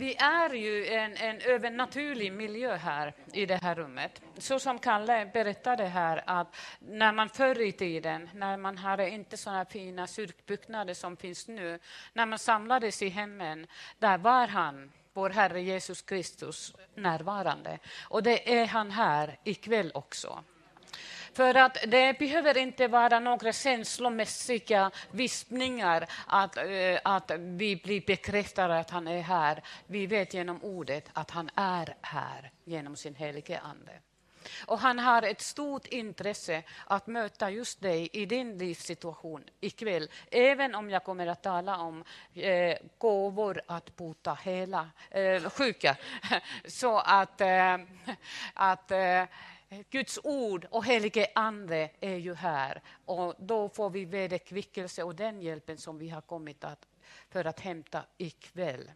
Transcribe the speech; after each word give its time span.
Vi 0.00 0.14
är 0.14 0.54
ju 0.54 0.86
en, 0.86 1.16
en 1.16 1.40
övernaturlig 1.40 2.32
miljö 2.32 2.76
här 2.76 3.14
i 3.32 3.46
det 3.46 3.62
här 3.62 3.74
rummet. 3.74 4.22
Så 4.38 4.58
som 4.58 4.78
Kalle 4.78 5.30
berättade 5.32 5.84
här 5.84 6.22
att 6.26 6.56
när 6.78 7.12
man 7.12 7.28
förr 7.28 7.60
i 7.60 7.72
tiden, 7.72 8.30
när 8.34 8.56
man 8.56 8.78
hade 8.78 9.10
inte 9.10 9.36
sådana 9.36 9.64
fina 9.64 10.06
kyrkbyggnader 10.06 10.94
som 10.94 11.16
finns 11.16 11.48
nu, 11.48 11.78
när 12.12 12.26
man 12.26 12.38
samlades 12.38 13.02
i 13.02 13.08
hemmen, 13.08 13.66
där 13.98 14.18
var 14.18 14.46
han 14.46 14.92
vår 15.12 15.30
Herre 15.30 15.62
Jesus 15.62 16.02
Kristus 16.02 16.74
närvarande. 16.94 17.78
Och 18.08 18.22
det 18.22 18.60
är 18.60 18.66
han 18.66 18.90
här 18.90 19.38
ikväll 19.44 19.90
också. 19.94 20.44
För 21.32 21.54
att 21.54 21.78
det 21.86 22.18
behöver 22.18 22.56
inte 22.58 22.88
vara 22.88 23.20
några 23.20 23.52
känslomässiga 23.52 24.90
vispningar 25.10 26.06
att, 26.26 26.56
eh, 26.56 26.98
att 27.04 27.30
vi 27.36 27.76
blir 27.76 28.06
bekräftade 28.06 28.78
att 28.78 28.90
han 28.90 29.08
är 29.08 29.20
här. 29.20 29.62
Vi 29.86 30.06
vet 30.06 30.34
genom 30.34 30.64
ordet 30.64 31.08
att 31.12 31.30
han 31.30 31.50
är 31.54 31.94
här 32.02 32.50
genom 32.64 32.96
sin 32.96 33.14
helige 33.14 33.60
Ande. 33.60 33.92
Och 34.66 34.78
han 34.78 34.98
har 34.98 35.22
ett 35.22 35.40
stort 35.40 35.86
intresse 35.86 36.62
att 36.86 37.06
möta 37.06 37.50
just 37.50 37.80
dig 37.80 38.08
i 38.12 38.26
din 38.26 38.58
livssituation 38.58 39.44
ikväll. 39.60 40.10
Även 40.30 40.74
om 40.74 40.90
jag 40.90 41.04
kommer 41.04 41.26
att 41.26 41.42
tala 41.42 41.78
om 41.78 42.04
eh, 42.34 42.76
gåvor 42.98 43.60
att 43.66 43.96
bota 43.96 44.38
hela 44.42 44.90
eh, 45.10 45.50
sjuka. 45.50 45.96
Så 46.64 46.98
att, 46.98 47.40
eh, 47.40 47.76
att 48.54 48.90
eh, 48.90 49.24
Guds 49.90 50.18
ord 50.22 50.66
och 50.70 50.84
helige 50.84 51.26
Ande 51.34 51.90
är 52.00 52.16
ju 52.16 52.34
här. 52.34 52.82
Och 53.04 53.34
då 53.38 53.68
får 53.68 53.90
vi 53.90 54.04
vederkvickelse 54.04 55.02
och 55.02 55.14
den 55.14 55.42
hjälpen 55.42 55.78
som 55.78 55.98
vi 55.98 56.08
har 56.08 56.20
kommit 56.20 56.64
att, 56.64 56.88
för 57.28 57.44
att 57.44 57.60
hämta 57.60 58.02
ikväll. 58.18 58.90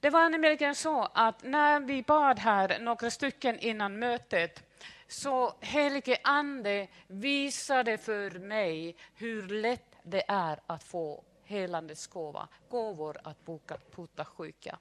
Det 0.00 0.10
var 0.10 0.30
nämligen 0.30 0.74
så 0.74 1.08
att 1.14 1.42
när 1.42 1.80
vi 1.80 2.02
bad 2.02 2.38
här 2.38 2.78
några 2.80 3.10
stycken 3.10 3.58
innan 3.58 3.98
mötet 3.98 4.62
så 5.08 5.54
helige 5.60 6.18
Ande 6.24 6.88
visade 7.06 7.98
för 7.98 8.30
mig 8.30 8.96
hur 9.14 9.48
lätt 9.48 9.96
det 10.02 10.24
är 10.28 10.60
att 10.66 10.84
få 10.84 11.24
helandets 11.44 12.06
gåva, 12.06 12.48
gåvor 12.68 13.16
att 13.22 13.44
boka, 13.44 13.78
bota 13.96 14.24
sjuka. 14.24 14.78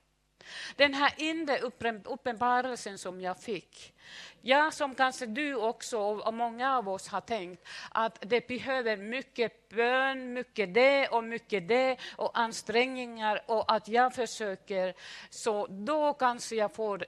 Den 0.76 0.94
här 0.94 1.14
inre 1.18 1.60
uppenbarelsen 2.06 2.98
som 2.98 3.22
jag 3.22 3.42
fick. 3.42 3.94
Jag, 4.42 4.74
som 4.74 4.96
kanske 4.96 5.26
du 5.26 5.56
också 5.56 6.00
och 6.00 6.34
många 6.34 6.78
av 6.78 6.90
oss 6.90 7.08
har 7.08 7.22
tänkt 7.22 7.68
att 7.92 8.18
det 8.22 8.48
behöver 8.48 8.98
mycket 8.98 9.70
bön, 9.70 10.34
mycket 10.34 10.74
det 10.74 11.08
och 11.08 11.24
mycket 11.24 11.68
det 11.68 11.98
och 12.16 12.40
ansträngningar 12.40 13.42
och 13.46 13.74
att 13.76 13.88
jag 13.88 14.14
försöker 14.16 14.94
så 15.30 15.68
då 15.68 16.14
kanske 16.14 16.56
jag 16.56 16.76
får 16.76 17.06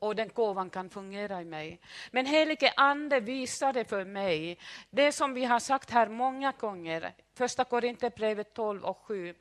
och 0.00 0.16
den 0.16 0.30
gåvan 0.34 0.70
kan 0.70 0.90
fungera 0.90 1.40
i 1.40 1.44
mig. 1.44 1.80
Men 2.10 2.26
helige 2.26 2.72
Ande 2.76 3.20
visade 3.20 3.84
för 3.84 4.04
mig 4.04 4.58
det 4.90 5.12
som 5.12 5.34
vi 5.34 5.44
har 5.44 5.58
sagt 5.58 5.90
här 5.90 6.08
många 6.08 6.52
gånger, 6.52 7.12
första 7.34 7.64
Korinthierbrevet 7.64 8.54
12 8.54 8.84
och 8.84 8.98
7. 8.98 9.34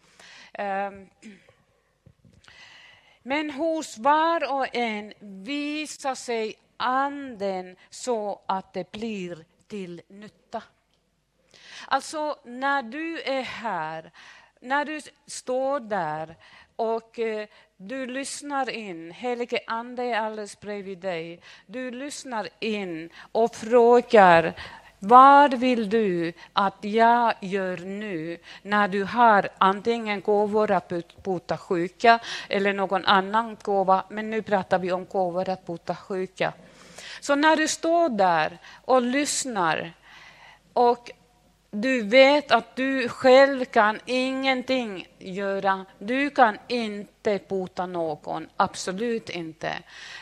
Men 3.23 3.49
hos 3.49 3.97
var 3.97 4.53
och 4.53 4.75
en 4.75 5.13
visar 5.19 6.15
sig 6.15 6.55
Anden 6.77 7.75
så 7.89 8.41
att 8.45 8.73
det 8.73 8.91
blir 8.91 9.45
till 9.67 10.01
nytta. 10.07 10.63
Alltså, 11.87 12.35
när 12.43 12.83
du 12.83 13.21
är 13.21 13.41
här, 13.41 14.11
när 14.59 14.85
du 14.85 15.01
står 15.25 15.79
där 15.79 16.35
och 16.75 17.19
eh, 17.19 17.47
du 17.77 18.05
lyssnar 18.05 18.69
in, 18.69 19.11
helige 19.11 19.59
Ande 19.67 20.03
är 20.03 20.19
alldeles 20.19 20.59
bredvid 20.59 20.97
dig. 20.97 21.41
Du 21.65 21.91
lyssnar 21.91 22.49
in 22.59 23.09
och 23.31 23.55
frågar 23.55 24.53
vad 24.99 25.53
vill 25.53 25.89
du 25.89 26.33
att 26.53 26.77
jag 26.81 27.33
gör 27.39 27.77
nu 27.77 28.37
när 28.61 28.87
du 28.87 29.03
har 29.03 29.49
antingen 29.57 30.21
gåvor 30.21 30.71
att 30.71 30.93
bota 31.23 31.57
sjuka 31.57 32.19
eller 32.49 32.73
någon 32.73 33.05
annan 33.05 33.57
gåva, 33.61 34.03
men 34.09 34.29
nu 34.29 34.41
pratar 34.41 34.79
vi 34.79 34.91
om 34.91 35.05
gåvor 35.05 35.49
att 35.49 35.65
bota 35.65 35.95
sjuka. 35.95 36.53
Så 37.21 37.35
när 37.35 37.55
du 37.55 37.67
står 37.67 38.09
där 38.09 38.57
och 38.85 39.01
lyssnar 39.01 39.93
och 40.73 41.11
du 41.71 42.01
vet 42.01 42.51
att 42.51 42.75
du 42.75 43.09
själv 43.09 43.65
kan 43.65 43.99
ingenting 44.05 45.07
göra. 45.19 45.85
Du 45.99 46.29
kan 46.29 46.57
inte 46.67 47.39
bota 47.47 47.85
någon, 47.85 48.47
absolut 48.57 49.29
inte. 49.29 49.73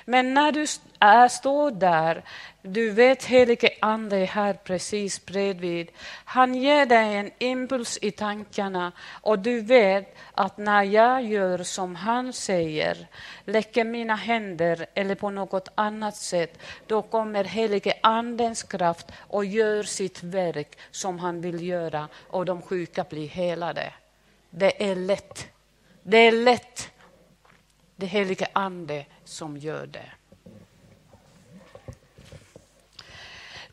Men 0.05 0.33
när 0.33 0.51
du 0.51 0.65
är, 0.99 1.27
står 1.27 1.71
där 1.71 2.23
du 2.69 2.89
vet, 2.91 3.25
helige 3.25 3.69
Ande 3.79 4.17
är 4.17 4.25
här 4.25 4.53
precis 4.53 5.25
bredvid. 5.25 5.91
Han 6.25 6.55
ger 6.55 6.85
dig 6.85 7.15
en 7.15 7.31
impuls 7.39 7.99
i 8.01 8.11
tankarna 8.11 8.91
och 9.21 9.39
du 9.39 9.61
vet 9.61 10.15
att 10.33 10.57
när 10.57 10.83
jag 10.83 11.23
gör 11.23 11.63
som 11.63 11.95
han 11.95 12.33
säger, 12.33 13.07
lägger 13.45 13.83
mina 13.83 14.15
händer 14.15 14.85
eller 14.93 15.15
på 15.15 15.29
något 15.29 15.69
annat 15.75 16.15
sätt, 16.15 16.59
då 16.87 17.01
kommer 17.01 17.43
helige 17.43 17.93
Andens 18.03 18.63
kraft 18.63 19.07
och 19.17 19.45
gör 19.45 19.83
sitt 19.83 20.23
verk 20.23 20.77
som 20.91 21.19
han 21.19 21.41
vill 21.41 21.67
göra 21.67 22.07
och 22.27 22.45
de 22.45 22.61
sjuka 22.61 23.05
blir 23.09 23.27
helade. 23.27 23.93
Det 24.57 24.89
är 24.91 24.95
lätt. 24.95 25.47
Det 26.03 26.17
är 26.17 26.31
lätt. 26.31 26.91
Det 27.95 28.05
är 28.05 28.09
helige 28.09 28.47
Ande 28.53 29.05
som 29.23 29.57
gör 29.57 29.87
det. 29.87 30.11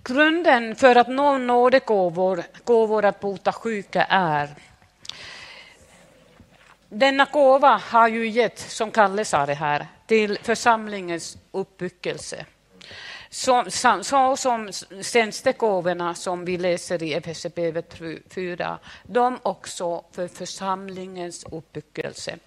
Grunden 0.03 0.77
för 0.77 0.97
att 0.97 1.09
nå 1.09 1.39
nådegåvor, 1.39 2.43
gåvor 2.65 3.05
att 3.05 3.21
bota 3.21 3.53
sjuka 3.53 4.05
är 4.05 4.55
denna 6.95 7.25
gåva 7.25 7.81
har 7.85 8.09
ju 8.09 8.29
gett, 8.29 8.59
som 8.59 8.91
Kalle 8.91 9.25
sa 9.25 9.47
det 9.47 9.55
här, 9.55 9.87
till 10.07 10.39
församlingens 10.43 11.39
uppbyggelse 11.51 12.47
som, 13.35 13.65
så 14.03 14.37
som 14.37 14.71
tjänstegåvorna 15.03 16.15
som 16.15 16.45
vi 16.45 16.57
läser 16.57 17.03
i 17.03 17.15
Efesierbrevet 17.15 17.95
4, 18.31 18.79
de 19.03 19.39
också 19.43 20.05
för 20.13 20.29
församlingens 20.29 21.45
uppbyggelse. 21.45 22.39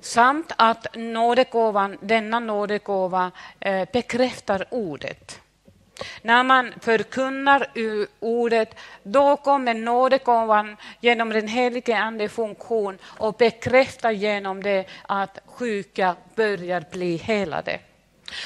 Samt 0.00 0.52
att 0.56 0.86
nådegåvan, 0.94 1.98
denna 2.00 2.40
nådegåva 2.40 3.30
eh, 3.60 3.88
bekräftar 3.92 4.64
ordet. 4.70 5.40
När 6.22 6.42
man 6.42 6.72
förkunnar 6.80 7.66
ordet, 8.20 8.74
då 9.02 9.36
kommer 9.36 9.74
nådegåvan 9.74 10.76
genom 11.00 11.30
den 11.30 11.48
helige 11.48 11.98
Ande 11.98 12.28
funktion 12.28 12.98
och 13.04 13.34
bekräftar 13.34 14.10
genom 14.10 14.62
det 14.62 14.84
att 15.02 15.38
sjuka 15.46 16.16
börjar 16.34 16.84
bli 16.90 17.16
helade. 17.16 17.80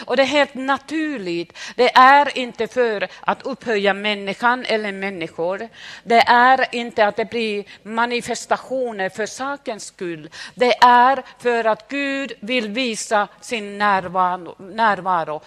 Och 0.04 0.16
det 0.16 0.22
är 0.22 0.26
helt 0.26 0.54
naturligt. 0.54 1.58
Det 1.76 1.96
är 1.96 2.38
inte 2.38 2.66
för 2.66 3.08
att 3.20 3.42
upphöja 3.42 3.94
människan 3.94 4.64
eller 4.64 4.92
människor. 4.92 5.68
Det 6.04 6.20
är 6.20 6.74
inte 6.74 7.06
att 7.06 7.16
det 7.16 7.30
blir 7.30 7.64
manifestationer 7.82 9.08
för 9.08 9.26
sakens 9.26 9.84
skull. 9.84 10.30
Det 10.54 10.76
är 10.78 11.22
för 11.38 11.64
att 11.64 11.88
Gud 11.88 12.32
vill 12.40 12.68
visa 12.68 13.28
sin 13.40 13.78
närvaro, 13.78 14.54
närvaro 14.58 15.40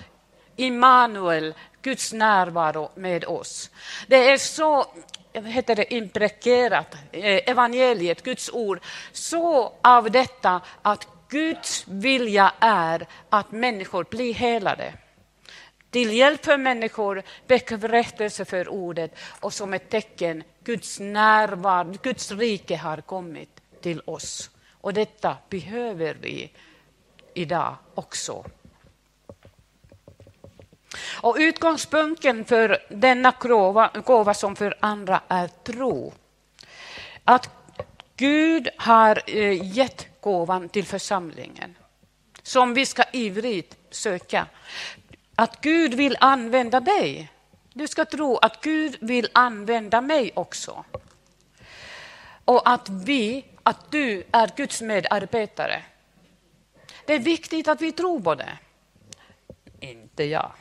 Immanuel, 0.56 1.54
Guds 1.82 2.14
närvaro 2.14 2.90
med 2.96 3.26
oss. 3.26 3.70
Det 4.08 4.30
är 4.30 4.38
så 4.38 4.86
heter 5.34 5.76
det, 5.76 5.94
impregnerat, 5.94 6.96
eh, 7.12 7.50
evangeliet, 7.50 8.24
Guds 8.24 8.50
ord, 8.50 8.80
så 9.12 9.74
av 9.82 10.12
detta 10.12 10.62
att 10.82 11.08
Guds 11.30 11.88
vilja 11.88 12.54
är 12.60 13.08
att 13.30 13.52
människor 13.52 14.06
blir 14.10 14.34
helade. 14.34 14.94
Till 15.90 16.14
hjälp 16.14 16.46
för 16.46 16.58
människor, 16.58 17.24
bekräftelse 17.48 18.46
för 18.46 18.70
ordet 18.70 19.16
och 19.40 19.54
som 19.54 19.74
ett 19.74 19.90
tecken, 19.90 20.44
Guds 20.64 21.00
närvaro, 21.00 21.96
Guds 22.04 22.32
rike 22.32 22.76
har 22.76 23.02
kommit 23.02 23.62
till 23.82 24.02
oss. 24.06 24.50
Och 24.72 24.94
detta 24.94 25.38
behöver 25.50 26.18
vi 26.22 26.52
idag 27.34 27.76
också. 27.96 28.46
Och 31.22 31.36
utgångspunkten 31.40 32.46
för 32.46 32.78
denna 32.90 33.34
gåva, 33.40 33.92
gåva 34.06 34.34
som 34.34 34.56
för 34.56 34.78
andra 34.80 35.22
är 35.28 35.48
tro. 35.48 36.14
Att 37.24 37.50
Gud 38.16 38.70
har 38.78 39.22
eh, 39.28 39.78
gett 39.78 40.09
gåvan 40.22 40.70
till 40.70 40.86
församlingen 40.86 41.76
som 42.44 42.74
vi 42.74 42.86
ska 42.86 43.04
ivrigt 43.14 43.78
söka. 43.90 44.48
Att 45.36 45.62
Gud 45.62 45.94
vill 45.94 46.18
använda 46.20 46.80
dig. 46.80 47.32
Du 47.74 47.88
ska 47.88 48.06
tro 48.06 48.38
att 48.38 48.62
Gud 48.62 48.98
vill 49.00 49.30
använda 49.34 50.02
mig 50.02 50.32
också. 50.36 50.86
Och 52.46 52.70
att 52.70 52.90
vi, 52.90 53.46
att 53.64 53.92
du 53.92 54.24
är 54.32 54.52
Guds 54.58 54.82
medarbetare. 54.82 55.84
Det 57.06 57.14
är 57.14 57.20
viktigt 57.20 57.68
att 57.68 57.82
vi 57.82 57.92
tror 57.92 58.20
på 58.20 58.36
det. 58.36 58.58
Inte 59.80 60.24
jag. 60.24 60.52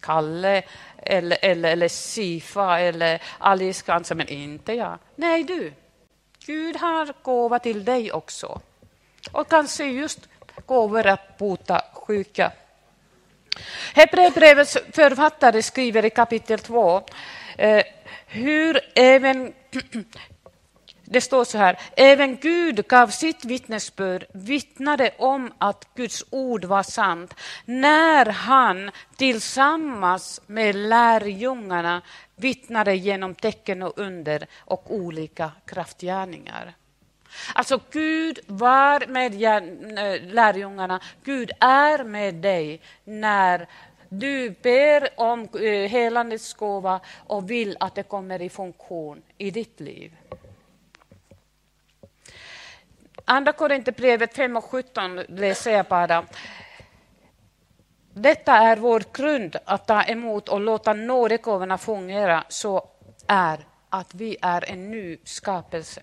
Kalle 0.00 0.62
eller, 0.96 1.38
eller, 1.42 1.72
eller 1.72 1.88
Sifa 1.88 2.80
eller 2.80 3.22
Alice 3.38 3.82
kanske, 3.86 4.14
men 4.14 4.28
inte 4.28 4.72
jag. 4.72 4.98
Nej, 5.16 5.44
du. 5.44 5.72
Gud 6.46 6.76
har 6.76 7.12
gåva 7.22 7.58
till 7.58 7.84
dig 7.84 8.12
också. 8.12 8.60
Och 9.32 9.48
kanske 9.48 9.84
just 9.84 10.28
gåvor 10.66 11.06
att 11.06 11.38
bota 11.38 11.82
sjuka. 11.94 12.52
Hebreerbrevets 13.94 14.78
författare 14.92 15.62
skriver 15.62 16.04
i 16.04 16.10
kapitel 16.10 16.58
2 16.58 17.02
eh, 17.56 17.82
hur 18.26 18.80
även 18.94 19.52
det 21.04 21.20
står 21.20 21.44
så 21.44 21.58
här, 21.58 21.78
även 21.96 22.36
Gud 22.36 22.88
gav 22.88 23.08
sitt 23.08 23.44
vittnesbörd, 23.44 24.24
vittnade 24.32 25.10
om 25.18 25.52
att 25.58 25.88
Guds 25.94 26.24
ord 26.30 26.64
var 26.64 26.82
sant, 26.82 27.34
när 27.64 28.26
han 28.26 28.90
tillsammans 29.16 30.40
med 30.46 30.74
lärjungarna 30.74 32.02
vittnade 32.36 32.94
genom 32.94 33.34
tecken 33.34 33.82
och 33.82 33.92
under 33.96 34.46
och 34.58 34.94
olika 34.94 35.50
kraftgärningar. 35.66 36.74
Alltså 37.54 37.80
Gud 37.90 38.38
var 38.46 39.06
med 39.06 39.32
eh, 39.34 40.32
lärjungarna, 40.32 41.00
Gud 41.24 41.50
är 41.60 42.04
med 42.04 42.34
dig 42.34 42.80
när 43.04 43.68
du 44.08 44.50
ber 44.62 45.08
om 45.16 45.48
eh, 45.60 45.90
helandets 45.90 46.54
gåva 46.54 47.00
och 47.26 47.50
vill 47.50 47.76
att 47.80 47.94
det 47.94 48.02
kommer 48.02 48.42
i 48.42 48.48
funktion 48.48 49.22
i 49.38 49.50
ditt 49.50 49.80
liv. 49.80 50.16
Andra 53.24 53.52
Korinthierbrevet 53.52 54.34
5 54.34 54.56
och 54.56 54.64
17 54.64 55.16
läser 55.16 55.70
jag 55.70 55.86
bara. 55.86 56.24
Detta 58.14 58.52
är 58.52 58.76
vår 58.76 59.02
grund 59.12 59.56
att 59.64 59.86
ta 59.86 60.02
emot 60.02 60.48
och 60.48 60.60
låta 60.60 60.92
nådegåvorna 60.92 61.78
fungera 61.78 62.44
så 62.48 62.88
är 63.26 63.66
att 63.88 64.14
vi 64.14 64.36
är 64.42 64.70
en 64.70 64.90
ny 64.90 65.18
skapelse. 65.24 66.00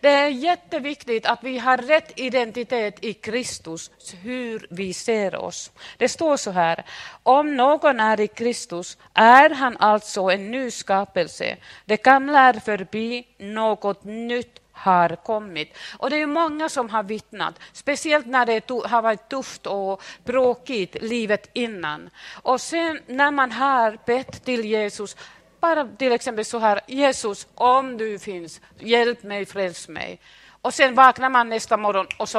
Det 0.00 0.08
är 0.08 0.28
jätteviktigt 0.28 1.26
att 1.26 1.38
vi 1.42 1.58
har 1.58 1.76
rätt 1.76 2.12
identitet 2.16 3.04
i 3.04 3.14
Kristus, 3.14 3.90
hur 4.22 4.66
vi 4.70 4.92
ser 4.92 5.36
oss. 5.36 5.70
Det 5.98 6.08
står 6.08 6.36
så 6.36 6.50
här, 6.50 6.84
om 7.22 7.56
någon 7.56 8.00
är 8.00 8.20
i 8.20 8.28
Kristus 8.28 8.98
är 9.14 9.50
han 9.50 9.76
alltså 9.76 10.20
en 10.22 10.50
ny 10.50 10.70
skapelse. 10.70 11.56
Det 11.84 12.02
gamla 12.02 12.40
är 12.40 12.60
förbi, 12.60 13.26
något 13.38 14.04
nytt 14.04 14.60
har 14.74 15.16
kommit. 15.16 15.76
Och 15.98 16.10
det 16.10 16.16
är 16.22 16.26
många 16.26 16.68
som 16.68 16.90
har 16.90 17.02
vittnat, 17.02 17.54
speciellt 17.72 18.26
när 18.26 18.46
det 18.46 18.70
har 18.70 19.02
varit 19.02 19.28
tufft 19.28 19.66
och 19.66 20.02
bråkigt 20.24 21.02
livet 21.02 21.50
innan. 21.52 22.10
Och 22.42 22.60
sen 22.60 23.00
när 23.06 23.30
man 23.30 23.52
har 23.52 23.98
bett 24.06 24.44
till 24.44 24.64
Jesus, 24.64 25.16
bara 25.64 25.86
till 25.96 26.12
exempel 26.12 26.44
så 26.44 26.58
här, 26.58 26.80
Jesus, 26.86 27.46
om 27.54 27.96
du 27.96 28.18
finns, 28.18 28.60
hjälp 28.78 29.22
mig, 29.22 29.46
fräls 29.46 29.88
mig. 29.88 30.20
Och 30.62 30.74
sen 30.74 30.94
vaknar 30.94 31.30
man 31.30 31.48
nästa 31.48 31.76
morgon 31.76 32.06
och 32.18 32.28
så, 32.28 32.38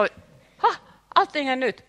ha, 0.63 0.71
allting 1.09 1.47
är 1.47 1.55
nytt. 1.55 1.81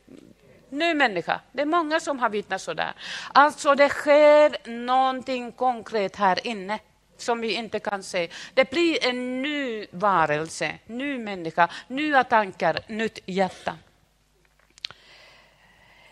Ny 0.71 0.94
människa. 0.94 1.41
Det 1.53 1.62
är 1.62 1.67
många 1.67 2.00
som 2.00 2.19
har 2.19 2.31
vittnat 2.31 2.61
så 2.61 2.75
där. 2.75 2.93
Alltså 3.33 3.75
det 3.75 3.88
sker 3.88 4.71
någonting 4.87 5.53
konkret 5.53 6.17
här 6.17 6.47
inne 6.47 6.79
som 7.17 7.41
vi 7.41 7.53
inte 7.53 7.81
kan 7.81 8.03
se. 8.03 8.29
Det 8.55 8.71
blir 8.71 9.06
en 9.06 9.43
ny 9.43 9.87
varelse, 9.91 10.79
ny 10.87 11.19
människa, 11.19 11.69
nya 11.88 12.25
tankar, 12.25 12.79
nytt 12.87 13.19
hjärta. 13.27 13.75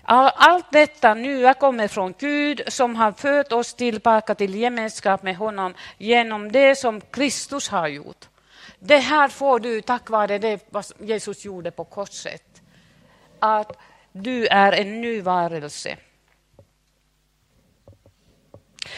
Allt 0.04 0.72
detta 0.72 1.14
nya 1.14 1.54
kommer 1.54 1.88
från 1.88 2.14
Gud 2.18 2.62
som 2.68 2.96
har 2.96 3.12
fört 3.12 3.52
oss 3.52 3.74
tillbaka 3.74 4.34
till 4.34 4.54
gemenskap 4.54 5.22
med 5.22 5.36
honom 5.36 5.74
genom 5.98 6.52
det 6.52 6.76
som 6.76 7.00
Kristus 7.00 7.68
har 7.68 7.88
gjort. 7.88 8.28
Det 8.78 8.98
här 8.98 9.28
får 9.28 9.60
du 9.60 9.80
tack 9.80 10.10
vare 10.10 10.38
det 10.38 10.66
vad 10.70 10.84
Jesus 10.98 11.44
gjorde 11.44 11.70
på 11.70 11.84
korset. 11.84 12.62
Att 13.38 13.76
du 14.12 14.46
är 14.46 14.72
en 14.72 15.00
ny 15.00 15.20
varelse. 15.20 15.96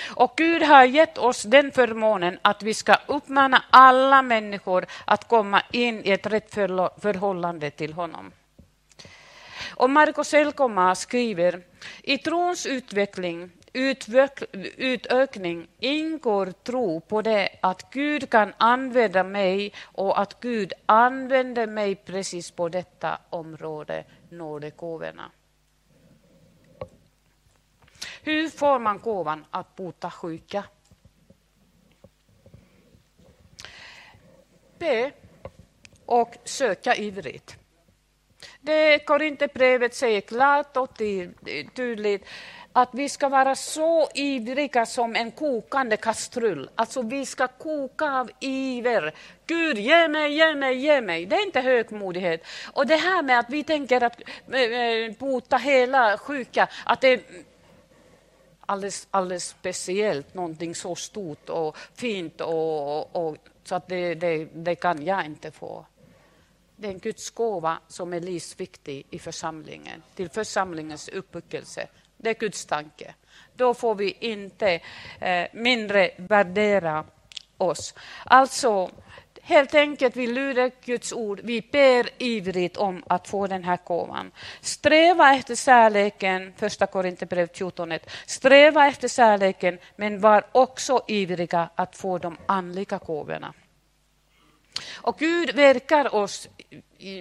Och 0.05 0.33
Gud 0.37 0.63
har 0.63 0.85
gett 0.85 1.19
oss 1.19 1.43
den 1.43 1.73
förmånen 1.73 2.39
att 2.43 2.63
vi 2.63 2.75
ska 2.75 2.97
uppmana 3.07 3.65
alla 3.71 4.23
människor 4.23 4.87
att 5.05 5.29
komma 5.29 5.63
in 5.73 6.05
i 6.05 6.11
ett 6.11 6.27
rätt 6.27 6.55
förhållande 7.01 7.71
till 7.71 7.93
honom. 7.93 8.33
Och 9.77 9.91
Markus 9.91 10.35
Elkoma 10.35 10.95
skriver, 10.95 11.63
i 12.03 12.19
trons 12.19 12.67
utveckling 12.67 13.51
utökning 14.77 15.69
ingår 15.79 16.47
tro 16.47 17.01
på 17.01 17.23
det 17.23 17.49
att 17.61 17.91
Gud 17.91 18.31
kan 18.31 18.53
använda 18.59 19.25
mig 19.25 19.73
och 19.83 20.21
att 20.21 20.41
Gud 20.41 20.73
använder 20.87 21.67
mig 21.67 21.95
precis 21.95 22.51
på 22.51 22.69
detta 22.69 23.19
område, 23.31 24.05
nådegåvorna. 24.31 25.31
Hur 28.23 28.49
får 28.49 28.79
man 28.79 28.99
gåvan 28.99 29.45
att 29.51 29.77
bota 29.77 30.11
sjuka? 30.11 30.65
Be 34.79 35.13
och 36.07 36.37
söka 36.45 36.95
ivrigt. 36.95 37.66
Det 38.67 38.99
Korinthierbrevet 38.99 39.95
säger 39.95 40.21
klart 40.21 40.77
och 40.77 40.99
tydligt 41.75 42.25
att 42.73 42.89
vi 42.93 43.09
ska 43.09 43.29
vara 43.29 43.55
så 43.55 44.09
ivriga 44.15 44.87
som 44.87 45.17
en 45.17 45.31
kokande 45.31 45.97
kastrull. 45.97 46.71
Alltså 46.75 47.03
vi 47.03 47.27
ska 47.27 47.49
koka 47.49 48.05
av 48.05 48.31
iver. 48.41 49.15
Gud, 49.47 49.79
ge 49.79 50.09
mig, 50.09 50.33
ge 50.33 50.55
mig, 50.55 50.79
ge 50.79 51.01
mig. 51.01 51.27
Det 51.27 51.37
är 51.37 51.47
inte 51.47 51.61
högmodighet. 51.61 52.47
Och 52.73 52.87
det 52.87 52.97
här 52.97 53.23
med 53.23 53.39
att 53.39 53.51
vi 53.51 53.65
tänker 53.65 54.03
att 54.03 54.21
eh, 54.53 54.61
eh, 54.61 55.13
bota 55.19 55.57
hela 55.57 56.19
sjuka, 56.19 56.69
att 56.85 57.01
det 57.01 57.09
är 57.09 57.21
alldeles, 58.67 59.07
alldeles 59.11 59.49
speciellt, 59.49 60.35
någonting 60.35 60.75
så 60.75 60.95
stort 60.95 61.49
och 61.49 61.77
fint 61.95 62.41
och, 62.41 63.17
och, 63.17 63.29
och 63.29 63.37
så 63.65 63.75
att 63.75 63.89
det, 63.89 64.15
det, 64.15 64.45
det 64.45 64.75
kan 64.75 65.05
jag 65.05 65.27
inte 65.27 65.51
få. 65.51 65.87
Det 66.77 66.87
är 66.87 66.93
en 66.93 66.99
Guds 66.99 67.31
gåva 67.31 67.79
som 67.89 68.13
är 68.13 68.21
livsviktig 68.21 69.07
i 69.11 69.19
församlingen, 69.19 70.03
till 70.15 70.29
församlingens 70.31 71.09
uppbyggelse. 71.09 71.89
Det 72.17 72.31
är 72.31 72.35
Guds 72.35 72.67
tanke. 72.67 73.15
Då 73.55 73.75
får 73.75 73.95
vi 73.95 74.17
inte 74.21 74.81
eh, 75.21 75.47
mindre 75.53 76.11
värdera 76.17 77.05
oss. 77.57 77.95
Alltså, 78.25 78.91
helt 79.43 79.75
enkelt, 79.75 80.17
vi 80.17 80.27
lyder 80.27 80.73
Guds 80.85 81.13
ord. 81.13 81.41
Vi 81.45 81.61
ber 81.73 82.09
ivrigt 82.19 82.77
om 82.77 83.05
att 83.07 83.29
få 83.29 83.47
den 83.47 83.65
här 83.65 83.79
gåvan. 83.85 84.31
Sträva 84.61 85.35
efter 85.35 85.55
kärleken, 85.55 86.53
första 86.57 86.87
Korinthierbrevet 86.87 87.59
14. 87.59 87.93
Sträva 88.27 88.87
efter 88.87 89.09
kärleken, 89.09 89.79
men 89.97 90.21
var 90.21 90.47
också 90.53 91.01
ivriga 91.09 91.69
att 91.75 91.97
få 91.97 92.19
de 92.19 92.37
andliga 92.47 92.99
gåvorna. 92.99 93.55
Och 94.95 95.19
Gud 95.19 95.55
verkar 95.55 96.15
oss 96.15 96.49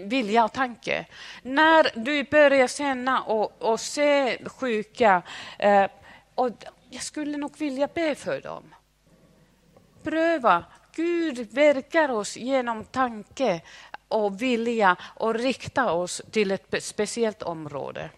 vilja 0.04 0.46
och 0.46 0.54
tanke. 0.54 1.06
När 1.42 1.88
du 1.96 2.24
börjar 2.24 2.68
känna 2.68 3.22
och, 3.22 3.62
och 3.62 3.80
se 3.80 4.38
sjuka, 4.50 5.22
eh, 5.60 5.86
och 6.36 6.50
jag 6.90 7.04
skulle 7.04 7.38
nog 7.38 7.58
vilja 7.58 7.88
be 7.94 8.16
för 8.16 8.42
dem. 8.42 8.76
Pröva. 10.04 10.66
Gud 10.96 11.54
verkar 11.54 12.12
oss 12.12 12.38
genom 12.38 12.84
tanke 12.84 13.62
och 14.08 14.42
vilja 14.42 14.96
och 15.02 15.34
rikta 15.36 15.92
oss 15.92 16.22
till 16.32 16.52
ett 16.52 16.84
speciellt 16.84 17.44
område. 17.44 18.10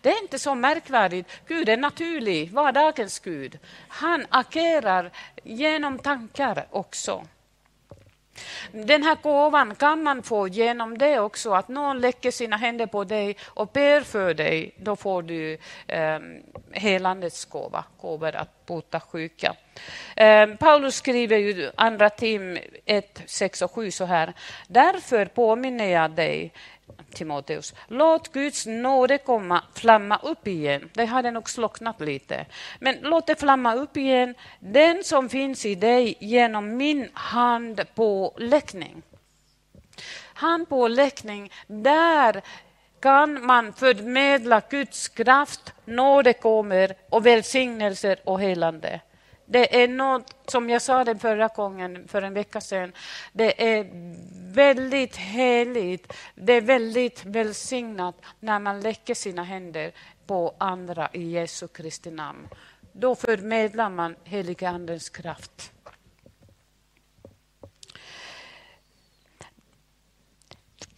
Det 0.00 0.10
är 0.10 0.22
inte 0.22 0.38
så 0.38 0.54
märkvärdigt. 0.54 1.30
Gud 1.46 1.68
är 1.68 1.76
naturlig, 1.76 2.52
vardagens 2.52 3.18
Gud. 3.18 3.58
Han 3.88 4.26
agerar 4.28 5.10
genom 5.44 5.98
tankar 5.98 6.66
också. 6.70 7.24
Den 8.72 9.02
här 9.02 9.16
gåvan 9.22 9.74
kan 9.74 10.02
man 10.02 10.22
få 10.22 10.48
genom 10.48 10.98
det 10.98 11.20
också, 11.20 11.52
att 11.52 11.68
någon 11.68 12.00
lägger 12.00 12.30
sina 12.30 12.56
händer 12.56 12.86
på 12.86 13.04
dig 13.04 13.36
och 13.46 13.68
ber 13.68 14.00
för 14.00 14.34
dig. 14.34 14.74
Då 14.76 14.96
får 14.96 15.22
du 15.22 15.58
eh, 15.86 16.18
helandets 16.72 17.44
gåva, 17.44 17.84
gåvor 18.00 18.34
att 18.36 18.66
bota 18.66 19.00
sjuka. 19.00 19.54
Eh, 20.16 20.46
Paulus 20.46 20.94
skriver 20.94 21.36
ju 21.36 21.70
Andra 21.76 22.10
Tim 22.10 22.58
1, 22.84 23.22
6 23.26 23.62
och 23.62 23.72
7 23.72 23.90
så 23.90 24.04
här. 24.04 24.32
Därför 24.68 25.26
påminner 25.26 25.86
jag 25.86 26.10
dig 26.10 26.52
Timoteus. 27.14 27.74
Låt 27.88 28.32
Guds 28.32 28.66
nåde 28.66 29.18
komma, 29.18 29.62
flamma 29.74 30.16
upp 30.22 30.46
igen. 30.46 30.90
Det 30.94 31.04
hade 31.04 31.30
nog 31.30 31.50
slocknat 31.50 32.00
lite. 32.00 32.46
Men 32.78 32.96
låt 33.02 33.26
det 33.26 33.40
flamma 33.40 33.74
upp 33.74 33.96
igen. 33.96 34.34
Den 34.60 35.04
som 35.04 35.28
finns 35.28 35.66
i 35.66 35.74
dig 35.74 36.16
genom 36.20 36.76
min 36.76 37.08
hand 37.12 37.80
på 37.94 38.34
läckning. 38.38 39.02
handpåläggning, 40.34 41.52
där 41.66 42.42
kan 43.00 43.46
man 43.46 43.72
förmedla 43.72 44.62
Guds 44.70 45.08
kraft, 45.08 45.74
nåde 45.84 46.32
kommer 46.32 46.94
och 47.08 47.26
välsignelser 47.26 48.20
och 48.24 48.40
helande. 48.40 49.00
Det 49.46 49.82
är 49.82 49.88
något, 49.88 50.34
som 50.46 50.70
jag 50.70 50.82
sa 50.82 51.04
den 51.04 51.18
förra 51.18 51.48
gången, 51.48 52.08
för 52.08 52.22
en 52.22 52.34
vecka 52.34 52.60
sedan, 52.60 52.92
det 53.32 53.76
är 53.76 53.86
väldigt 54.54 55.16
heligt, 55.16 56.12
det 56.34 56.52
är 56.52 56.60
väldigt 56.60 57.24
välsignat 57.24 58.14
när 58.40 58.58
man 58.58 58.80
lägger 58.80 59.14
sina 59.14 59.42
händer 59.42 59.92
på 60.26 60.54
andra 60.58 61.08
i 61.12 61.30
Jesu 61.30 61.68
Kristi 61.68 62.10
namn. 62.10 62.48
Då 62.92 63.14
förmedlar 63.14 63.90
man 63.90 64.16
helige 64.24 64.68
Andens 64.68 65.08
kraft. 65.08 65.72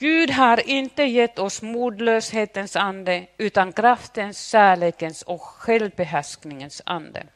Gud 0.00 0.30
har 0.30 0.68
inte 0.68 1.02
gett 1.02 1.38
oss 1.38 1.62
modlöshetens 1.62 2.76
ande 2.76 3.26
utan 3.38 3.72
kraftens, 3.72 4.48
kärlekens 4.48 5.22
och 5.22 5.42
självbehärskningens 5.42 6.82
ande. 6.86 7.26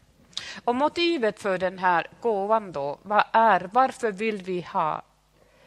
Och 0.65 0.75
motivet 0.75 1.41
för 1.41 1.59
den 1.59 1.79
här 1.79 2.07
gåvan 2.21 2.73
då, 2.73 2.99
vad 3.03 3.25
är, 3.33 3.71
varför 3.73 4.13
vill 4.13 4.43
vi 4.43 4.61
ha 4.61 5.03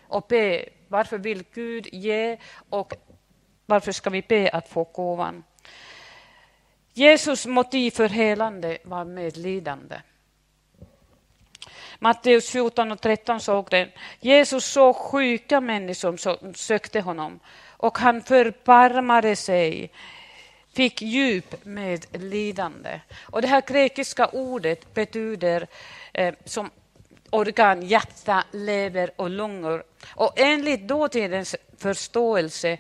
och 0.08 0.26
be, 0.30 0.66
varför 0.88 1.18
vill 1.18 1.44
Gud 1.54 1.88
ge 1.92 2.38
och 2.70 2.94
varför 3.66 3.92
ska 3.92 4.10
vi 4.10 4.22
be 4.22 4.50
att 4.50 4.70
få 4.70 4.84
gåvan? 4.84 5.44
Jesus 6.94 7.46
motiv 7.46 7.92
för 7.92 8.10
helande 8.10 8.78
var 8.84 9.06
medlidande. 9.06 9.96
Matteus 12.00 12.50
14 12.50 12.92
och 12.92 13.02
13 13.02 13.40
såg 13.42 13.68
den. 13.70 13.90
Jesus 14.20 14.66
såg 14.66 14.96
sjuka 14.96 15.62
människor 15.62 16.18
som 16.18 16.54
sökte 16.56 17.02
honom 17.02 17.40
och 17.70 17.98
han 17.98 18.22
förbarmade 18.22 19.36
sig, 19.36 19.92
fick 20.74 21.02
djup 21.02 21.66
med 21.66 22.06
lidande. 22.12 23.00
Och 23.22 23.42
det 23.42 23.48
här 23.48 23.64
grekiska 23.68 24.28
ordet 24.28 24.94
betyder 24.94 25.68
eh, 26.14 26.34
som 26.46 26.70
organ, 27.30 27.82
hjärta, 27.82 28.44
lever 28.52 29.12
och 29.16 29.30
lungor. 29.30 29.84
Och 30.16 30.34
enligt 30.36 30.88
dåtidens 30.88 31.56
förståelse 31.78 32.78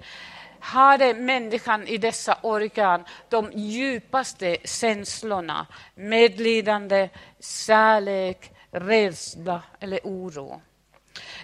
hade 0.59 1.13
människan 1.13 1.87
i 1.87 1.97
dessa 1.97 2.37
organ 2.41 3.05
de 3.29 3.51
djupaste 3.51 4.57
känslorna, 4.63 5.67
medlidande, 5.95 7.09
kärlek, 7.39 8.51
rädsla 8.71 9.63
eller 9.79 9.99
oro. 10.03 10.61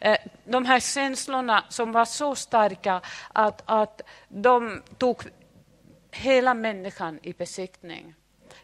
Eh, 0.02 0.18
de 0.46 0.66
här 0.66 0.80
känslorna 0.80 1.64
som 1.70 1.92
var 1.92 2.06
så 2.06 2.36
starka 2.36 3.02
att, 3.34 3.62
att 3.66 4.02
de 4.28 4.82
tog 4.98 5.24
hela 6.12 6.54
människan 6.54 7.20
i 7.24 7.34
besiktning. 7.34 8.16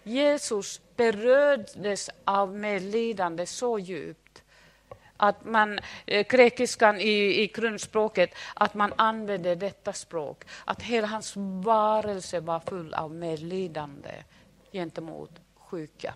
Jesus 0.03 0.81
berördes 0.95 2.09
av 2.25 2.55
medlidande 2.55 3.45
så 3.45 3.79
djupt 3.79 4.43
att 5.17 5.45
man, 5.45 5.79
eh, 6.05 6.27
grekiskan 6.27 6.99
i, 6.99 7.41
i 7.41 7.47
grundspråket, 7.47 8.35
att 8.53 8.73
man 8.73 8.93
använde 8.95 9.55
detta 9.55 9.93
språk. 9.93 10.43
Att 10.65 10.81
hela 10.81 11.07
hans 11.07 11.33
varelse 11.63 12.39
var 12.39 12.59
full 12.59 12.93
av 12.93 13.11
medlidande 13.11 14.23
gentemot 14.71 15.31
sjuka. 15.55 16.13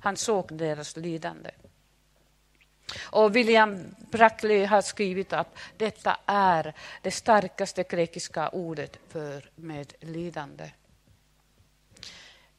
Han 0.00 0.16
såg 0.16 0.54
deras 0.54 0.96
lidande. 0.96 1.50
Och 3.00 3.36
William 3.36 3.94
Brackley 4.10 4.64
har 4.64 4.82
skrivit 4.82 5.32
att 5.32 5.58
detta 5.76 6.16
är 6.26 6.74
det 7.02 7.10
starkaste 7.10 7.82
grekiska 7.82 8.48
ordet 8.48 8.98
för 9.08 9.50
medlidande. 9.56 10.70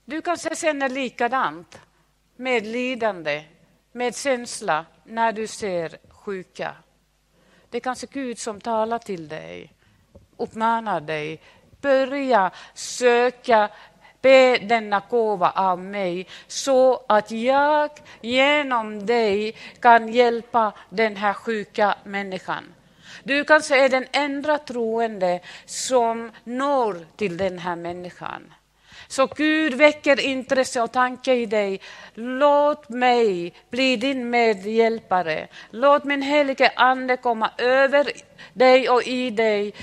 Du 0.05 0.21
kanske 0.21 0.55
känner 0.55 0.89
likadant, 0.89 1.79
medlidande, 2.35 3.43
med 3.91 4.15
känsla 4.15 4.85
när 5.03 5.31
du 5.31 5.47
ser 5.47 5.97
sjuka. 6.09 6.75
Det 7.69 7.77
är 7.77 7.81
kanske 7.81 8.07
Gud 8.07 8.39
som 8.39 8.61
talar 8.61 8.99
till 8.99 9.27
dig, 9.27 9.73
uppmanar 10.37 11.01
dig. 11.01 11.41
Börja 11.81 12.51
söka 12.73 13.69
Be 14.23 14.57
denna 14.57 15.01
gåva 15.09 15.51
av 15.55 15.79
mig 15.79 16.27
så 16.47 17.03
att 17.07 17.31
jag 17.31 17.89
genom 18.21 19.05
dig 19.05 19.55
kan 19.79 20.13
hjälpa 20.13 20.73
den 20.89 21.15
här 21.15 21.33
sjuka 21.33 21.95
människan. 22.03 22.63
Du 23.23 23.43
kanske 23.43 23.85
är 23.85 23.89
den 23.89 24.05
enda 24.11 24.57
troende 24.57 25.39
som 25.65 26.31
når 26.43 27.05
till 27.15 27.37
den 27.37 27.59
här 27.59 27.75
människan. 27.75 28.53
Så 29.07 29.27
Gud 29.27 29.73
väcker 29.73 30.19
intresse 30.19 30.81
och 30.81 30.91
tanke 30.91 31.33
i 31.33 31.45
dig. 31.45 31.79
Låt 32.13 32.89
mig 32.89 33.53
bli 33.69 33.95
din 33.95 34.29
medhjälpare. 34.29 35.47
Låt 35.71 36.03
min 36.03 36.21
helige 36.21 36.71
Ande 36.75 37.17
komma 37.17 37.49
över 37.57 38.11
dig 38.53 38.89
och 38.89 39.03
i 39.03 39.29
dig 39.29 39.73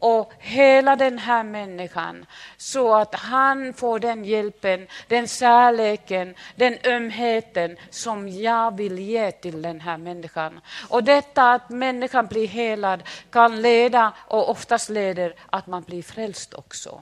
och 0.00 0.32
hela 0.38 0.96
den 0.96 1.18
här 1.18 1.44
människan 1.44 2.26
så 2.56 2.94
att 2.94 3.14
han 3.14 3.74
får 3.74 3.98
den 3.98 4.24
hjälpen, 4.24 4.86
den 5.08 5.26
kärleken, 5.28 6.34
den 6.56 6.78
ömheten 6.84 7.76
som 7.90 8.28
jag 8.28 8.76
vill 8.76 8.98
ge 8.98 9.30
till 9.30 9.62
den 9.62 9.80
här 9.80 9.98
människan. 9.98 10.60
Och 10.88 11.04
detta 11.04 11.52
att 11.52 11.70
människan 11.70 12.26
blir 12.26 12.46
helad 12.46 13.02
kan 13.30 13.62
leda, 13.62 14.12
och 14.18 14.50
oftast 14.50 14.88
leder, 14.90 15.34
att 15.50 15.66
man 15.66 15.82
blir 15.82 16.02
frälst 16.02 16.54
också. 16.54 17.00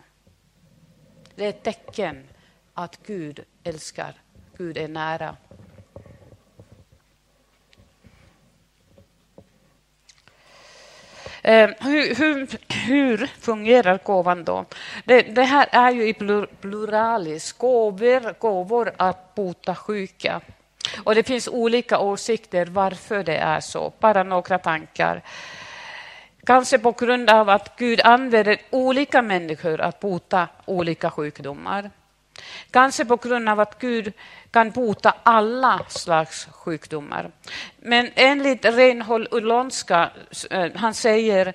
Det 1.35 1.45
är 1.45 1.49
ett 1.49 1.63
tecken 1.63 2.29
att 2.75 2.99
Gud 3.07 3.45
älskar, 3.65 4.15
Gud 4.57 4.79
är 4.79 4.89
nära. 4.89 5.37
Eh, 11.49 11.71
hur, 11.81 12.15
hur, 12.15 12.49
hur, 12.87 13.27
fungerar 13.27 13.99
gåvan 14.05 14.45
då? 14.45 14.65
Det, 15.05 15.23
det, 15.23 15.43
här 15.43 15.69
är 15.73 15.91
ju 15.91 16.09
i 16.09 16.15
pluralis, 16.61 17.53
gåvor, 17.53 18.39
gåvor 18.39 18.93
att 18.97 19.35
bota 19.35 19.75
sjuka. 19.75 20.41
Och 21.05 21.15
det 21.15 21.23
finns 21.23 21.49
olika 21.49 21.99
åsikter 21.99 22.67
varför 22.67 23.25
det 23.25 23.37
är 23.37 23.61
så, 23.61 23.93
bara 24.01 24.23
några 24.23 24.59
tankar. 24.59 25.23
Kanske 26.47 26.79
på 26.79 26.93
grund 26.93 27.31
av 27.31 27.49
att 27.49 27.77
Gud 27.79 28.01
använder 28.05 28.57
olika 28.71 29.23
människor 29.23 29.81
att 29.81 30.01
bota 30.01 30.49
olika 30.65 31.11
sjukdomar. 31.11 31.91
Kanske 32.71 33.05
på 33.05 33.17
grund 33.17 33.49
av 33.49 33.61
att 33.61 33.79
Gud 33.79 34.13
kan 34.51 34.71
bota 34.71 35.15
alla 35.23 35.81
slags 35.89 36.49
sjukdomar. 36.51 37.31
Men 37.79 38.11
enligt 38.15 38.65
Reinhold 38.65 39.29
Ulonska, 39.31 40.11
eh, 40.51 40.67
han 40.75 40.95
säger 40.95 41.55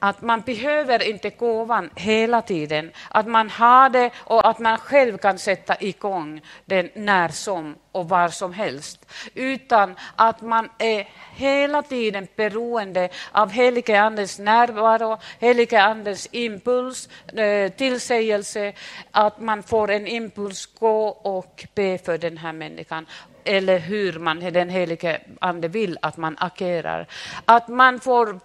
att 0.00 0.22
man 0.22 0.40
behöver 0.40 1.02
inte 1.02 1.30
gåvan 1.30 1.90
hela 1.94 2.42
tiden. 2.42 2.90
Att 3.08 3.26
man 3.26 3.50
har 3.50 3.90
det 3.90 4.10
och 4.16 4.48
att 4.48 4.58
man 4.58 4.78
själv 4.78 5.18
kan 5.18 5.38
sätta 5.38 5.76
igång 5.80 6.40
den 6.64 6.90
när 6.94 7.28
som 7.28 7.74
och 7.92 8.08
var 8.08 8.28
som 8.28 8.52
helst. 8.52 9.06
Utan 9.34 9.94
att 10.16 10.40
man 10.40 10.68
är 10.78 11.08
hela 11.34 11.82
tiden 11.82 12.28
beroende 12.36 13.08
av 13.32 13.50
helige 13.50 14.00
Andens 14.00 14.38
närvaro, 14.38 15.18
helige 15.38 15.82
Andens 15.82 16.28
impuls, 16.32 17.08
eh, 17.36 17.72
tillsägelse, 17.72 18.72
att 19.10 19.40
man 19.40 19.62
får 19.62 19.90
en 19.90 20.06
impuls, 20.06 20.66
gå 20.66 21.08
och 21.08 21.66
be 21.74 21.98
för 21.98 22.18
den 22.18 22.36
här 22.36 22.52
människan 22.52 23.06
eller 23.44 23.78
hur 23.78 24.18
man, 24.18 24.40
den 24.40 24.68
helige 24.68 25.20
Ande 25.40 25.68
vill 25.68 25.98
att 26.02 26.16
man 26.16 26.36
agerar. 26.38 27.06
Att 27.44 27.68
man 27.68 28.00
får 28.00 28.40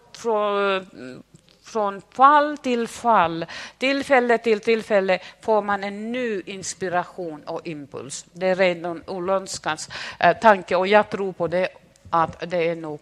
från 1.66 2.02
fall 2.12 2.58
till 2.58 2.88
fall, 2.88 3.46
tillfälle 3.78 4.38
till 4.38 4.60
tillfälle 4.60 5.20
får 5.42 5.62
man 5.62 5.84
en 5.84 6.12
ny 6.12 6.42
inspiration 6.46 7.44
och 7.44 7.68
impuls. 7.68 8.26
Det 8.34 8.48
är 8.48 8.56
redan 8.56 9.04
Olonskans 9.08 9.90
eh, 10.20 10.38
tanke 10.38 10.76
och 10.76 10.88
jag 10.88 11.10
tror 11.10 11.34
på 11.34 11.48
det, 11.48 11.70
att 12.10 12.50
det 12.50 12.68
är 12.68 12.76
nog 12.76 13.00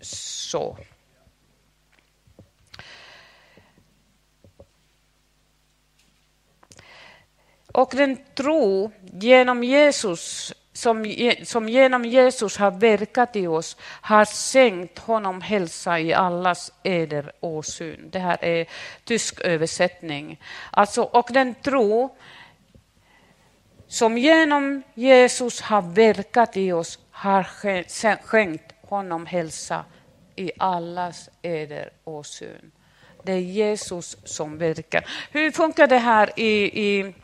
så. 0.00 0.78
Och 7.72 7.92
den 7.96 8.18
tro 8.34 8.92
genom 9.12 9.64
Jesus 9.64 10.54
som, 10.76 11.14
som 11.42 11.68
genom 11.68 12.04
Jesus 12.04 12.56
har 12.56 12.70
verkat 12.70 13.36
i 13.36 13.46
oss 13.46 13.76
har 13.80 14.24
sänkt 14.24 14.98
honom 14.98 15.40
hälsa 15.40 16.00
i 16.00 16.14
allas 16.14 16.72
eder 16.82 17.32
åsyn. 17.40 18.10
Det 18.10 18.18
här 18.18 18.44
är 18.44 18.66
tysk 19.04 19.40
översättning. 19.40 20.40
Alltså, 20.70 21.02
och 21.02 21.28
den 21.32 21.54
tro 21.54 22.16
som 23.88 24.18
genom 24.18 24.82
Jesus 24.94 25.60
har 25.60 25.82
verkat 25.82 26.56
i 26.56 26.72
oss 26.72 26.98
har 27.10 27.46
skänkt 28.26 28.74
honom 28.82 29.26
hälsa 29.26 29.84
i 30.36 30.50
allas 30.58 31.28
eder 31.42 31.90
åsyn. 32.04 32.72
Det 33.22 33.32
är 33.32 33.38
Jesus 33.38 34.16
som 34.24 34.58
verkar. 34.58 35.06
Hur 35.30 35.50
funkar 35.50 35.86
det 35.86 35.98
här 35.98 36.30
i, 36.36 36.80
i 36.88 37.14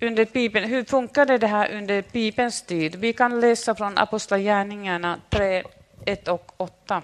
under 0.00 0.24
Bibeln, 0.32 0.68
hur 0.68 0.84
funkade 0.84 1.38
det 1.38 1.46
här 1.46 1.72
under 1.72 2.04
Bibelns 2.12 2.62
tid? 2.62 2.94
Vi 2.94 3.12
kan 3.12 3.40
läsa 3.40 3.74
från 3.74 3.98
Apostlagärningarna 3.98 5.20
3, 5.30 5.62
1 6.06 6.28
och 6.28 6.52
8. 6.56 7.02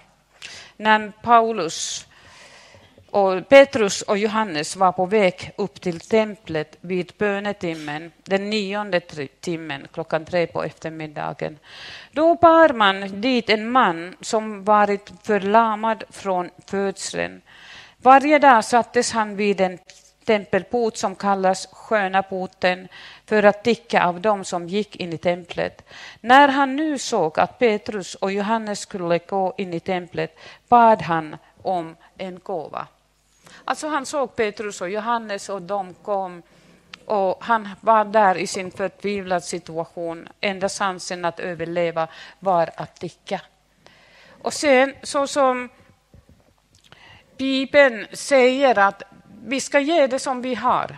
När 0.76 1.12
Paulus 1.22 2.06
och 3.10 3.48
Petrus 3.48 4.02
och 4.02 4.18
Johannes 4.18 4.76
var 4.76 4.92
på 4.92 5.06
väg 5.06 5.50
upp 5.56 5.80
till 5.80 6.00
templet 6.00 6.76
vid 6.80 7.12
bönetimmen, 7.18 8.12
den 8.24 8.50
nionde 8.50 9.00
timmen, 9.40 9.86
klockan 9.92 10.24
tre 10.24 10.46
på 10.46 10.62
eftermiddagen. 10.64 11.58
Då 12.12 12.34
bar 12.34 12.68
man 12.68 13.20
dit 13.20 13.50
en 13.50 13.70
man 13.70 14.16
som 14.20 14.64
varit 14.64 15.12
förlamad 15.22 16.04
från 16.10 16.50
födseln. 16.66 17.40
Varje 17.98 18.38
dag 18.38 18.64
sattes 18.64 19.12
han 19.12 19.36
vid 19.36 19.60
en 19.60 19.78
tempelport 20.26 20.96
som 20.96 21.14
kallas 21.14 21.68
Sköna 21.72 22.22
porten 22.22 22.88
för 23.26 23.42
att 23.42 23.64
ticka 23.64 24.04
av 24.04 24.20
dem 24.20 24.44
som 24.44 24.68
gick 24.68 24.96
in 24.96 25.12
i 25.12 25.18
templet. 25.18 25.84
När 26.20 26.48
han 26.48 26.76
nu 26.76 26.98
såg 26.98 27.40
att 27.40 27.58
Petrus 27.58 28.14
och 28.14 28.32
Johannes 28.32 28.80
skulle 28.80 29.18
gå 29.18 29.54
in 29.58 29.74
i 29.74 29.80
templet 29.80 30.38
bad 30.68 31.02
han 31.02 31.36
om 31.62 31.96
en 32.18 32.40
gåva. 32.42 32.86
Alltså 33.64 33.88
han 33.88 34.06
såg 34.06 34.36
Petrus 34.36 34.80
och 34.80 34.90
Johannes 34.90 35.48
och 35.48 35.62
de 35.62 35.94
kom 35.94 36.42
och 37.04 37.44
han 37.44 37.68
var 37.80 38.04
där 38.04 38.34
i 38.34 38.46
sin 38.46 38.70
förtvivlad 38.70 39.44
situation. 39.44 40.28
Enda 40.40 40.68
chansen 40.68 41.24
att 41.24 41.40
överleva 41.40 42.08
var 42.38 42.70
att 42.76 42.96
ticka. 42.96 43.40
Och 44.42 44.52
sen 44.52 44.94
så 45.02 45.26
som 45.26 45.68
Bibeln 47.36 48.06
säger 48.12 48.78
att 48.78 49.02
vi 49.48 49.60
ska 49.60 49.80
ge 49.80 50.06
det 50.06 50.18
som 50.18 50.42
vi 50.42 50.54
har. 50.54 50.96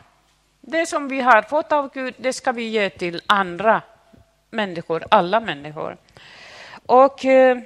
Det 0.60 0.86
som 0.86 1.08
vi 1.08 1.20
har 1.20 1.42
fått 1.42 1.72
av 1.72 1.90
Gud, 1.94 2.14
det 2.18 2.32
ska 2.32 2.52
vi 2.52 2.68
ge 2.68 2.90
till 2.90 3.22
andra 3.26 3.82
människor, 4.50 5.04
alla 5.10 5.40
människor. 5.40 5.96
Och 6.86 7.24
eh, 7.24 7.58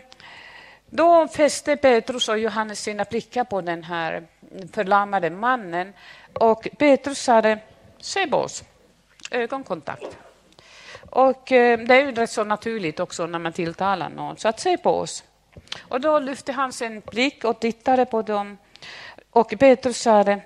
då 0.87 1.29
fäste 1.29 1.77
Petrus 1.77 2.29
och 2.29 2.39
Johannes 2.39 2.81
sina 2.81 3.05
blickar 3.05 3.45
på 3.45 3.61
den 3.61 3.85
här 3.85 4.27
förlamade 4.73 5.31
mannen 5.31 5.93
och 6.33 6.69
Petrus 6.79 7.19
sa 7.19 7.57
se 7.99 8.27
på 8.27 8.37
oss, 8.37 8.65
ögonkontakt. 9.31 10.17
Och 11.11 11.53
eh, 11.53 11.79
det 11.79 11.95
är 11.95 12.01
ju 12.01 12.12
rätt 12.12 12.31
så 12.31 12.45
naturligt 12.45 13.01
också 13.01 13.27
när 13.27 13.39
man 13.39 13.53
tilltalar 13.53 14.09
någon, 14.09 14.37
så 14.37 14.49
att 14.49 14.61
se 14.61 14.79
på 14.79 14.91
oss. 14.91 15.25
Och 15.81 16.01
då 16.01 16.19
lyfte 16.19 16.53
han 16.53 16.73
sin 16.73 17.01
blick 17.01 17.45
och 17.45 17.61
tittade 17.61 18.05
på 18.05 18.23
dem. 18.23 18.59
Och 19.33 19.55
Petrus 19.59 20.01
sa 20.01 20.25
det, 20.25 20.41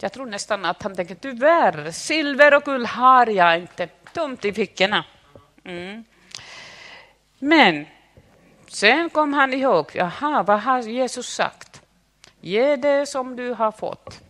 jag 0.00 0.12
tror 0.12 0.26
nästan 0.26 0.64
att 0.64 0.82
han 0.82 0.94
tänkte 0.94 1.14
tyvärr, 1.14 1.90
silver 1.90 2.54
och 2.54 2.62
guld 2.62 2.86
har 2.86 3.26
jag 3.26 3.58
inte, 3.58 3.86
tomt 3.86 4.44
i 4.44 4.52
fickorna. 4.52 5.04
Mm. 5.64 6.04
Men 7.38 7.86
sen 8.68 9.10
kom 9.10 9.32
han 9.32 9.54
ihåg, 9.54 9.90
jaha, 9.94 10.42
vad 10.42 10.60
har 10.60 10.80
Jesus 10.82 11.34
sagt? 11.34 11.82
Ge 12.40 12.76
det 12.76 13.06
som 13.06 13.36
du 13.36 13.52
har 13.54 13.72
fått. 13.72 14.20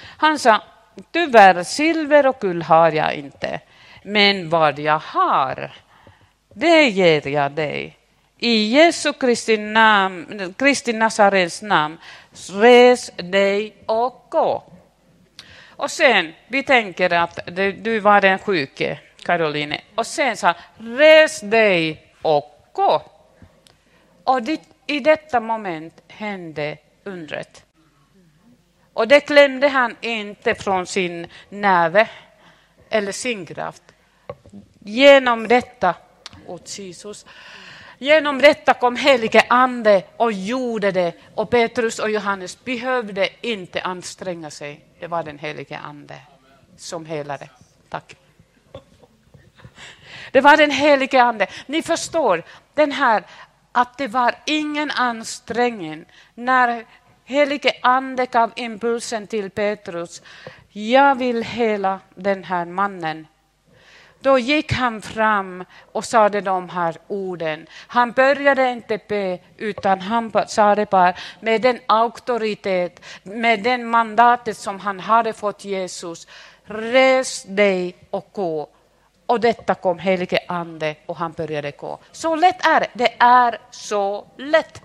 Han 0.00 0.38
sa, 0.38 0.62
tyvärr, 1.10 1.62
silver 1.62 2.26
och 2.26 2.40
guld 2.40 2.62
har 2.62 2.92
jag 2.92 3.14
inte, 3.14 3.60
men 4.02 4.48
vad 4.48 4.78
jag 4.78 4.98
har, 4.98 5.72
det 6.54 6.88
ger 6.88 7.28
jag 7.28 7.52
dig. 7.52 7.97
I 8.38 8.68
Jesu 8.74 9.12
Kristi, 9.12 9.56
namn, 9.56 10.54
Kristi 10.58 10.92
Nazarens 10.92 11.62
namn, 11.62 11.98
res 12.50 13.10
dig 13.16 13.76
och 13.86 14.26
gå. 14.30 14.72
Och 15.68 15.90
sen, 15.90 16.34
vi 16.48 16.62
tänker 16.62 17.12
att 17.12 17.38
du 17.82 18.00
var 18.00 18.20
den 18.20 18.38
sjuke, 18.38 18.98
Caroline, 19.22 19.80
och 19.94 20.06
sen 20.06 20.36
sa 20.36 20.54
res 20.78 21.40
dig 21.40 22.12
och 22.22 22.70
gå. 22.72 23.02
Och 24.24 24.40
i 24.86 25.00
detta 25.00 25.40
moment 25.40 26.02
hände 26.08 26.78
undret. 27.04 27.64
Och 28.92 29.08
det 29.08 29.20
klämde 29.20 29.68
han 29.68 29.96
inte 30.00 30.54
från 30.54 30.86
sin 30.86 31.26
näve 31.48 32.08
eller 32.90 33.12
sin 33.12 33.46
kraft. 33.46 33.82
Genom 34.78 35.48
detta, 35.48 35.94
åt 36.46 36.78
Jesus, 36.78 37.26
genom 37.98 38.38
detta 38.38 38.74
kom 38.74 38.96
helige 38.96 39.44
ande 39.48 40.02
och 40.16 40.32
gjorde 40.32 40.90
det 40.92 41.12
och 41.34 41.50
Petrus 41.50 41.98
och 41.98 42.10
Johannes 42.10 42.64
behövde 42.64 43.28
inte 43.40 43.80
anstränga 43.80 44.50
sig. 44.50 44.84
Det 45.00 45.06
var 45.06 45.22
den 45.22 45.38
helige 45.38 45.78
ande 45.78 46.14
som 46.76 47.06
helade. 47.06 47.48
Tack. 47.88 48.16
Det 50.32 50.40
var 50.40 50.56
den 50.56 50.70
helige 50.70 51.22
ande. 51.22 51.46
Ni 51.66 51.82
förstår, 51.82 52.42
den 52.74 52.92
här 52.92 53.24
att 53.72 53.98
det 53.98 54.08
var 54.08 54.34
ingen 54.46 54.90
ansträngning 54.90 56.04
när 56.34 56.84
helige 57.24 57.72
ande 57.82 58.26
gav 58.26 58.52
impulsen 58.56 59.26
till 59.26 59.50
Petrus. 59.50 60.22
Jag 60.68 61.14
vill 61.14 61.42
hela 61.42 62.00
den 62.14 62.44
här 62.44 62.64
mannen. 62.64 63.26
Då 64.20 64.38
gick 64.38 64.72
han 64.72 65.02
fram 65.02 65.64
och 65.92 66.04
sade 66.04 66.40
de 66.40 66.68
här 66.68 66.96
orden. 67.08 67.66
Han 67.86 68.12
började 68.12 68.70
inte 68.70 68.98
be, 69.08 69.38
utan 69.56 70.00
han 70.00 70.32
sa 70.46 70.74
det 70.74 70.90
bara 70.90 71.14
med 71.40 71.62
den 71.62 71.80
auktoritet, 71.86 73.00
med 73.22 73.62
den 73.62 73.86
mandatet 73.86 74.56
som 74.56 74.80
han 74.80 75.00
hade 75.00 75.32
fått 75.32 75.64
Jesus. 75.64 76.26
Res 76.64 77.42
dig 77.42 77.96
och 78.10 78.28
gå. 78.32 78.68
Och 79.26 79.40
detta 79.40 79.74
kom 79.74 79.98
helige 79.98 80.38
ande 80.48 80.96
och 81.06 81.16
han 81.16 81.32
började 81.32 81.70
gå. 81.70 81.98
Så 82.12 82.36
lätt 82.36 82.66
är 82.66 82.80
det. 82.80 82.88
Det 82.92 83.14
är 83.18 83.58
så 83.70 84.26
lätt. 84.36 84.82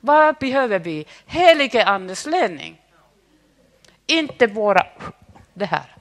Vad 0.00 0.34
behöver 0.34 0.78
vi? 0.78 1.06
Helige 1.26 1.84
andes 1.84 2.26
ledning. 2.26 2.80
Inte 4.06 4.46
våra... 4.46 4.86
Det 5.54 5.64
här. 5.64 5.97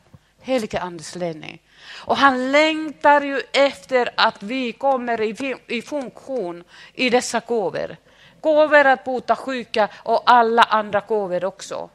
Helige 0.47 0.79
andes 0.79 1.15
ledning. 1.15 1.62
Och 2.05 2.17
han 2.17 2.51
längtar 2.51 3.21
ju 3.21 3.41
efter 3.53 4.10
att 4.17 4.43
vi 4.43 4.71
kommer 4.73 5.21
i, 5.21 5.55
i 5.67 5.81
funktion 5.81 6.63
i 6.93 7.10
dessa 7.10 7.39
gåvor. 7.39 7.97
Gåvor 8.41 8.86
att 8.86 9.03
bota 9.03 9.36
sjuka 9.36 9.89
och 10.03 10.23
alla 10.25 10.63
andra 10.63 10.99
gåvor 10.99 11.45
också. 11.45 11.89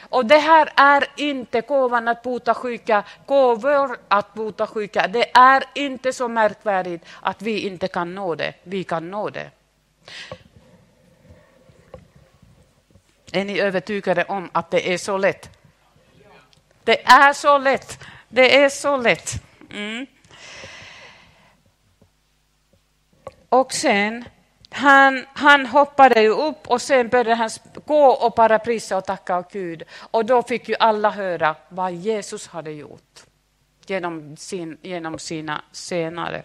Och 0.00 0.26
det 0.26 0.38
här 0.38 0.72
är 0.76 1.06
inte 1.16 1.60
gåvan 1.60 2.08
att 2.08 2.22
bota 2.22 2.54
sjuka, 2.54 3.04
gåvor 3.26 3.98
att 4.08 4.34
bota 4.34 4.66
sjuka. 4.66 5.08
Det 5.08 5.36
är 5.36 5.64
inte 5.74 6.12
så 6.12 6.28
märkvärdigt 6.28 7.04
att 7.20 7.42
vi 7.42 7.60
inte 7.60 7.88
kan 7.88 8.14
nå 8.14 8.34
det. 8.34 8.54
Vi 8.62 8.84
kan 8.84 9.10
nå 9.10 9.30
det. 9.30 9.50
Är 13.32 13.44
ni 13.44 13.60
övertygade 13.60 14.24
om 14.24 14.50
att 14.52 14.70
det 14.70 14.92
är 14.92 14.98
så 14.98 15.16
lätt? 15.18 15.63
Det 16.84 17.02
är 17.04 17.32
så 17.32 17.58
lätt. 17.58 17.98
Det 18.28 18.56
är 18.56 18.68
så 18.68 18.96
lätt. 18.96 19.42
Mm. 19.70 20.06
Och 23.48 23.72
sen 23.72 24.24
han, 24.70 25.26
han 25.34 25.66
hoppade 25.66 26.22
ju 26.22 26.28
upp 26.28 26.66
och 26.66 26.82
sen 26.82 27.08
började 27.08 27.34
han 27.34 27.50
gå 27.86 28.06
och 28.06 28.32
bara 28.32 28.58
prisa 28.58 28.96
och 28.96 29.04
tacka 29.04 29.44
Gud. 29.52 29.82
Och 30.10 30.24
då 30.24 30.42
fick 30.42 30.68
ju 30.68 30.74
alla 30.78 31.10
höra 31.10 31.56
vad 31.68 31.92
Jesus 31.92 32.46
hade 32.46 32.70
gjort 32.70 33.22
genom, 33.86 34.36
sin, 34.36 34.78
genom 34.82 35.18
sina 35.18 35.62
senare. 35.72 36.42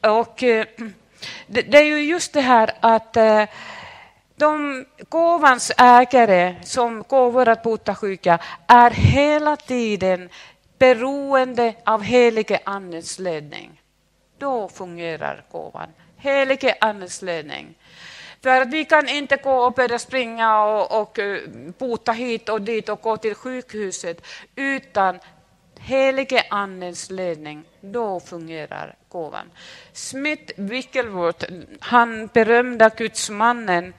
Och 0.00 0.42
eh, 0.42 0.66
det, 1.46 1.62
det, 1.62 1.78
är 1.78 1.84
ju 1.84 2.00
just 2.00 2.32
det 2.32 2.40
här 2.40 2.72
att 2.80 3.16
eh, 3.16 3.44
de 4.36 4.84
gåvans 5.08 5.72
ägare 5.78 6.56
som 6.62 7.02
gåvor 7.02 7.48
att 7.48 7.62
bota 7.62 7.94
sjuka 7.94 8.38
är 8.66 8.90
hela 8.90 9.56
tiden 9.56 10.28
beroende 10.78 11.74
av 11.84 12.02
helige 12.02 12.60
Andens 12.64 13.18
ledning. 13.18 13.80
Då 14.38 14.68
fungerar 14.68 15.44
gåvan 15.52 15.88
helige 16.16 16.74
Andes 16.80 17.22
ledning. 17.22 17.74
För 18.42 18.60
att 18.60 18.68
vi 18.68 18.84
kan 18.84 19.08
inte 19.08 19.36
gå 19.36 19.56
och 19.56 19.72
börja 19.72 19.98
springa 19.98 20.64
och, 20.64 21.00
och 21.00 21.18
eh, 21.18 21.40
bota 21.78 22.12
hit 22.12 22.48
och 22.48 22.62
dit 22.62 22.88
och 22.88 23.00
gå 23.00 23.16
till 23.16 23.34
sjukhuset 23.34 24.26
utan 24.56 25.18
helige 25.78 26.44
Andens 26.50 27.10
ledning, 27.10 27.64
då 27.80 28.20
fungerar 28.20 28.94
gåvan. 29.16 29.50
Smith 29.92 30.52
Wickelworth, 30.56 31.44
han 31.80 32.26
berömda 32.26 32.88
gudsmannen, 32.88 33.94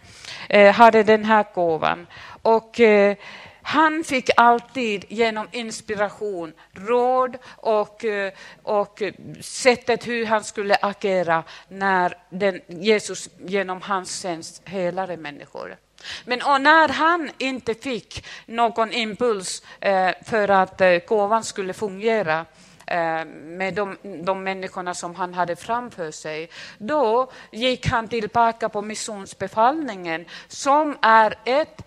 eh, 0.50 0.74
hade 0.74 1.04
den 1.04 1.26
här 1.26 1.46
gåvan. 1.54 2.08
Och, 2.42 2.80
eh, 2.80 3.18
han 3.62 4.04
fick 4.04 4.30
alltid 4.38 5.06
genom 5.10 5.48
inspiration, 5.52 6.54
råd 6.74 7.38
och, 7.56 8.06
eh, 8.06 8.34
och 8.64 9.02
sättet 9.42 10.08
hur 10.08 10.26
han 10.26 10.44
skulle 10.44 10.76
agera 10.82 11.44
när 11.68 12.18
den, 12.30 12.62
Jesus 12.68 13.30
genom 13.46 13.82
hans 13.82 14.22
tjänst 14.22 14.62
helade 14.66 15.18
människor. 15.18 15.78
Men 16.26 16.40
när 16.40 16.90
han 16.90 17.32
inte 17.38 17.74
fick 17.74 18.26
någon 18.46 18.94
impuls 18.94 19.64
eh, 19.80 20.12
för 20.26 20.50
att 20.50 20.82
eh, 20.82 20.98
gåvan 21.08 21.44
skulle 21.44 21.74
fungera 21.74 22.46
Eh, 22.88 23.26
med 23.26 23.74
de, 23.74 23.98
de 24.26 24.44
människorna 24.44 24.94
som 24.94 25.16
han 25.16 25.34
hade 25.34 25.56
framför 25.56 26.12
sig, 26.12 26.50
då 26.78 27.32
gick 27.52 27.88
han 27.88 28.08
tillbaka 28.08 28.70
på 28.70 28.82
missionsbefallningen 28.82 30.26
som 30.48 30.98
är 31.02 31.36
ett 31.46 31.82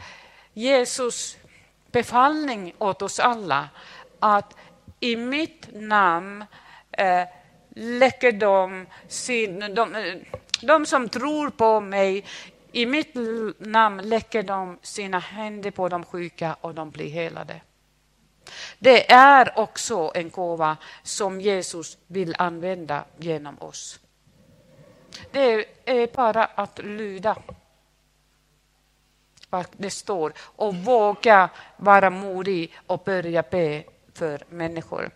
Jesus 0.53 1.37
befallning 1.93 2.75
åt 2.79 3.03
oss 3.03 3.21
alla 3.21 3.69
att 4.19 4.57
i 5.01 5.17
mitt 5.17 5.69
namn 5.73 6.45
eh, 6.93 7.23
läcker 7.71 8.33
de, 8.33 8.87
sin, 9.09 9.75
de, 9.75 9.97
de 10.63 10.87
som 10.87 11.09
tror 11.09 11.51
på 11.51 11.81
mig 11.81 12.25
i 12.73 12.87
mitt 12.87 13.15
namn 13.59 14.09
läcker 14.09 14.43
de 14.43 14.79
sina 14.83 15.19
händer 15.19 15.71
på 15.71 15.89
de 15.89 16.05
sjuka 16.05 16.57
och 16.61 16.75
de 16.75 16.91
blir 16.91 17.11
helade. 17.11 17.61
Det 18.79 19.13
är 19.13 19.59
också 19.59 20.13
en 20.15 20.31
gåva 20.31 20.77
som 21.03 21.41
Jesus 21.41 21.99
vill 22.07 22.35
använda 22.39 23.05
genom 23.19 23.59
oss. 23.59 24.01
Det 25.33 25.65
är 25.85 26.17
bara 26.17 26.45
att 26.45 26.79
lyda 26.79 27.37
vad 29.51 29.67
det 29.73 29.91
står 29.91 30.33
och 30.39 30.75
våga 30.75 31.51
vara 31.77 32.11
modig 32.11 32.75
och 32.87 33.03
börja 33.05 33.43
be 33.51 33.85
för 34.15 34.45
människor. 34.49 35.11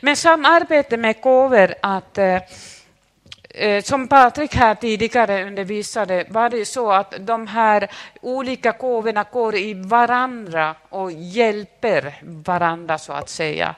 Men 0.00 0.16
samarbete 0.16 0.96
med 0.96 1.20
gåvor, 1.20 1.74
att 1.82 2.18
eh, 2.18 2.38
Eh, 3.54 3.82
som 3.82 4.08
Patrik 4.08 4.54
här 4.54 4.74
tidigare 4.74 5.46
undervisade 5.46 6.24
var 6.28 6.50
det 6.50 6.64
så 6.64 6.92
att 6.92 7.14
de 7.18 7.46
här 7.46 7.90
olika 8.20 8.72
gåvorna 8.72 9.24
går 9.32 9.54
i 9.54 9.74
varandra 9.74 10.74
och 10.88 11.12
hjälper 11.12 12.14
varandra 12.22 12.98
så 12.98 13.12
att 13.12 13.28
säga. 13.28 13.74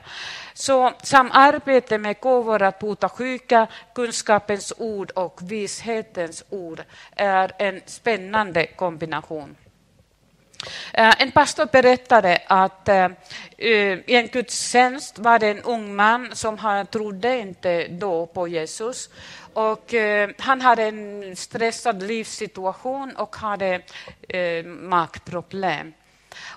Så 0.53 0.91
samarbete 1.03 1.97
med 1.97 2.19
gåvor 2.19 2.61
att 2.61 2.79
bota 2.79 3.09
sjuka, 3.09 3.67
kunskapens 3.95 4.73
ord 4.77 5.11
och 5.11 5.39
vishetens 5.41 6.43
ord 6.49 6.83
är 7.15 7.51
en 7.57 7.81
spännande 7.85 8.65
kombination. 8.65 9.55
Eh, 10.93 11.21
en 11.21 11.31
pastor 11.31 11.65
berättade 11.65 12.41
att 12.47 12.87
eh, 12.87 13.05
eh, 13.57 13.99
i 14.05 14.15
en 14.15 14.27
gudstjänst 14.27 15.19
var 15.19 15.39
det 15.39 15.47
en 15.47 15.61
ung 15.61 15.95
man 15.95 16.35
som 16.35 16.85
trodde 16.91 17.39
inte 17.39 17.87
då 17.87 18.25
på 18.25 18.47
Jesus 18.47 19.09
och, 19.53 19.93
han 20.39 20.61
hade 20.61 20.83
en 20.83 21.35
stressad 21.35 22.03
livssituation 22.03 23.15
och 23.15 23.35
hade 23.35 23.81
magproblem. 24.65 25.93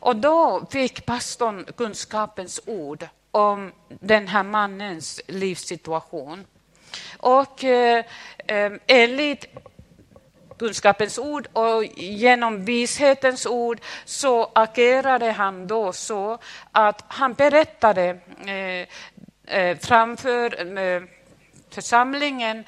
Och 0.01 0.17
då 0.17 0.67
fick 0.71 1.07
pastorn 1.07 1.65
kunskapens 1.77 2.61
ord 2.67 3.07
om 3.31 3.73
den 3.89 4.29
här 4.29 4.43
mannens 4.43 5.21
livssituation. 5.27 6.45
Och 7.19 7.65
eh 7.65 8.05
enligt 8.87 9.47
kunskapens 10.59 11.19
ord 11.19 11.49
och 11.53 11.85
genom 11.97 12.65
vishetens 12.65 13.47
ord 13.47 13.81
så 14.05 14.51
agerade 14.55 15.33
han 15.33 15.67
då 15.67 15.93
så 15.93 16.39
att 16.73 17.05
han 17.09 17.33
berättade 17.33 18.19
eh, 18.47 18.89
eh 19.57 19.79
framför 19.79 20.79
eh, 20.79 21.03
församlingen 21.71 22.65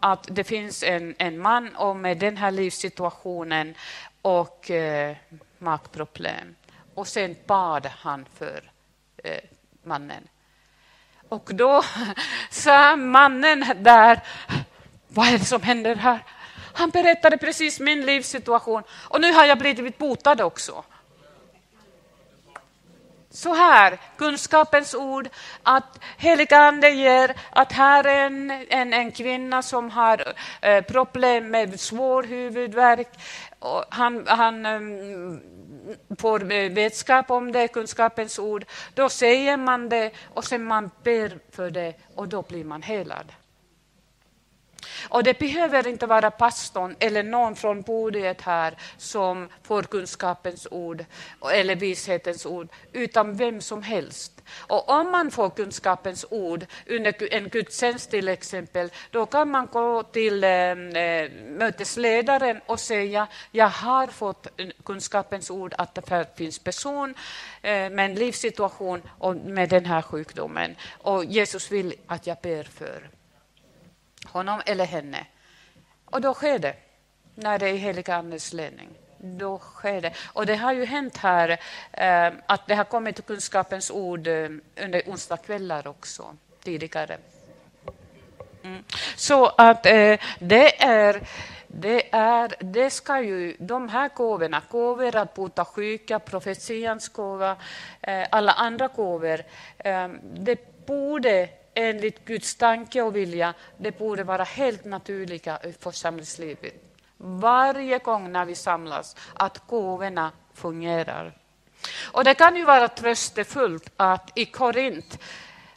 att 0.00 0.28
det 0.30 0.44
finns 0.44 0.82
en, 0.82 1.14
en 1.18 1.38
man 1.38 1.76
och 1.76 1.96
med 1.96 2.18
den 2.18 2.36
här 2.36 2.50
livssituationen 2.50 3.74
och 4.22 4.70
eh, 4.70 5.16
magproblem. 5.58 6.54
Och 6.94 7.08
sen 7.08 7.36
bad 7.46 7.86
han 7.86 8.26
för 8.38 8.70
eh, 9.24 9.40
mannen. 9.82 10.28
Och 11.28 11.50
då 11.54 11.82
sa 12.50 12.96
mannen 12.96 13.64
där, 13.76 14.20
vad 15.08 15.28
är 15.28 15.38
det 15.38 15.44
som 15.44 15.62
händer 15.62 15.96
här? 15.96 16.18
Han 16.74 16.90
berättade 16.90 17.36
precis 17.36 17.80
min 17.80 18.06
livssituation 18.06 18.82
och 18.90 19.20
nu 19.20 19.32
har 19.32 19.44
jag 19.44 19.58
blivit 19.58 19.98
botad 19.98 20.40
också. 20.40 20.84
Så 23.30 23.54
här, 23.54 23.98
kunskapens 24.16 24.94
ord, 24.94 25.28
att 25.62 25.98
heliga 26.16 26.58
ande 26.58 26.90
ger 26.90 27.34
att 27.50 27.72
här 27.72 28.04
är 28.04 28.26
en, 28.26 28.50
en, 28.50 28.92
en 28.92 29.12
kvinna 29.12 29.62
som 29.62 29.90
har 29.90 30.34
eh, 30.60 30.84
problem 30.84 31.50
med 31.50 31.80
svår 31.80 32.22
huvudvärk. 32.22 33.08
Och 33.58 33.84
han, 33.88 34.26
han 34.26 34.66
um, 34.66 35.40
får 36.18 36.52
eh, 36.52 36.72
vetskap 36.72 37.30
om 37.30 37.52
det, 37.52 37.68
kunskapens 37.68 38.38
ord. 38.38 38.64
Då 38.94 39.08
säger 39.08 39.56
man 39.56 39.88
det 39.88 40.10
och 40.34 40.44
sen 40.44 40.64
man 40.64 40.90
ber 41.02 41.38
för 41.50 41.70
det 41.70 41.94
och 42.14 42.28
då 42.28 42.42
blir 42.42 42.64
man 42.64 42.82
helad. 42.82 43.32
Och 45.08 45.24
det 45.24 45.38
behöver 45.38 45.86
inte 45.86 46.06
vara 46.06 46.30
pastorn 46.30 46.96
eller 46.98 47.22
någon 47.22 47.56
från 47.56 47.82
bordet 47.82 48.40
här 48.40 48.74
som 48.96 49.48
får 49.62 49.82
kunskapens 49.82 50.68
ord 50.70 51.04
eller 51.52 51.76
vishetens 51.76 52.46
ord, 52.46 52.68
utan 52.92 53.34
vem 53.36 53.60
som 53.60 53.82
helst. 53.82 54.32
Och 54.58 54.90
om 54.90 55.10
man 55.10 55.30
får 55.30 55.50
kunskapens 55.50 56.26
ord 56.30 56.66
under 56.86 57.34
en 57.34 57.48
gudstjänst 57.48 58.10
till 58.10 58.28
exempel, 58.28 58.90
då 59.10 59.26
kan 59.26 59.50
man 59.50 59.66
gå 59.66 60.02
till 60.02 60.44
eh, 60.44 60.50
eh 60.50 61.30
mötesledaren 61.48 62.60
och 62.66 62.80
säga 62.80 63.26
jag 63.50 63.68
har 63.68 64.06
fått 64.06 64.46
kunskapens 64.84 65.50
ord 65.50 65.74
att 65.78 65.94
det 65.94 66.26
finns 66.36 66.58
person 66.58 67.14
eh, 67.62 67.90
med 67.90 67.98
en 67.98 68.14
livssituation 68.14 69.02
och 69.18 69.36
med 69.36 69.68
den 69.68 69.84
här 69.84 70.02
sjukdomen. 70.02 70.76
Och 71.02 71.24
Jesus 71.24 71.72
vill 71.72 71.94
att 72.06 72.26
jag 72.26 72.36
ber 72.42 72.64
för 72.64 73.10
honom 74.34 74.62
eller 74.66 74.84
henne. 74.84 75.26
Och 76.04 76.20
då 76.20 76.34
sker 76.34 76.58
det, 76.58 76.74
när 77.34 77.58
det 77.58 77.68
är 77.68 77.76
heliga 77.76 78.14
Andes 78.14 78.52
ledning. 78.52 78.88
Då 79.18 79.58
sker 79.58 80.00
det. 80.00 80.12
Och 80.32 80.46
det 80.46 80.56
har 80.56 80.72
ju 80.72 80.84
hänt 80.84 81.16
här 81.16 81.48
eh, 81.92 82.32
att 82.46 82.66
det 82.66 82.74
har 82.74 82.84
kommit 82.84 83.26
kunskapens 83.26 83.90
ord 83.90 84.26
eh, 84.26 84.48
under 84.82 85.02
onsdagskvällar 85.06 85.86
också, 85.86 86.36
tidigare. 86.62 87.18
Mm. 88.62 88.84
Så 89.16 89.46
att 89.46 89.86
eh, 89.86 90.18
det 90.38 90.82
är 90.82 91.22
det, 91.76 92.14
är, 92.14 92.54
det 92.58 92.90
ska 92.90 93.20
ju, 93.20 93.56
de 93.58 93.88
här 93.88 94.10
gåvorna, 94.14 94.62
gåvor 94.70 95.16
att 95.16 95.34
bota 95.34 95.64
sjuka, 95.64 96.18
profetians 96.18 97.08
gåva, 97.08 97.56
eh, 98.00 98.26
alla 98.30 98.52
andra 98.52 98.88
gåvor, 98.88 99.40
eh, 99.78 100.08
det 100.22 100.86
borde 100.86 101.48
enligt 101.74 102.24
Guds 102.24 102.56
tanke 102.56 103.02
och 103.02 103.16
vilja, 103.16 103.54
det 103.76 103.98
borde 103.98 104.24
vara 104.24 104.44
helt 104.44 104.84
naturliga 104.84 105.58
i 105.64 105.72
församlingslivet. 105.72 106.74
Varje 107.16 107.98
gång 107.98 108.32
när 108.32 108.44
vi 108.44 108.54
samlas, 108.54 109.16
att 109.34 109.66
gåvorna 109.66 110.32
fungerar. 110.54 111.32
Och 112.12 112.24
det 112.24 112.34
kan 112.34 112.56
ju 112.56 112.64
vara 112.64 112.88
tröstefullt 112.88 113.90
att 113.96 114.30
i 114.34 114.44
Korint 114.44 115.18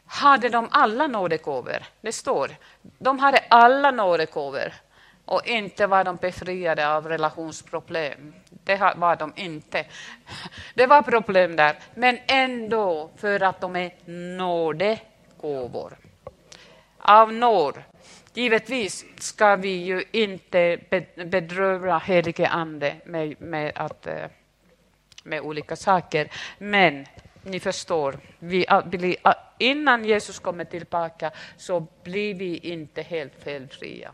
hade 0.06 0.48
de 0.48 0.68
alla 0.70 1.06
nådegåvor. 1.06 1.82
Det 2.00 2.12
står, 2.12 2.56
de 2.98 3.18
hade 3.18 3.38
alla 3.38 3.90
nådegåvor 3.90 4.72
och 5.24 5.46
inte 5.46 5.86
var 5.86 6.04
de 6.04 6.16
befriade 6.16 6.88
av 6.88 7.08
relationsproblem. 7.08 8.34
Det 8.64 8.94
var 8.96 9.16
de 9.16 9.32
inte. 9.36 9.84
Det 10.74 10.86
var 10.86 11.02
problem 11.02 11.56
där, 11.56 11.78
men 11.94 12.18
ändå 12.26 13.10
för 13.16 13.42
att 13.42 13.60
de 13.60 13.76
är 13.76 13.92
nåde 14.36 14.98
gåvor. 15.40 15.96
Av 16.98 17.32
nåd. 17.32 17.82
Givetvis 18.34 19.04
ska 19.18 19.56
vi 19.56 19.68
ju 19.68 20.04
inte 20.12 20.78
bedröva 21.14 21.98
helige 21.98 22.48
Ande 22.48 22.96
med, 23.04 23.40
med, 23.40 23.72
att, 23.74 24.06
eh, 24.06 24.24
med 25.22 25.40
olika 25.40 25.76
saker, 25.76 26.32
men 26.58 27.06
ni 27.42 27.60
förstår, 27.60 28.18
vi 28.38 28.66
blir, 28.84 29.16
innan 29.58 30.04
Jesus 30.04 30.38
kommer 30.38 30.64
tillbaka 30.64 31.30
så 31.56 31.86
blir 32.02 32.34
vi 32.34 32.56
inte 32.56 33.02
helt 33.02 33.44
felfria. 33.44 34.12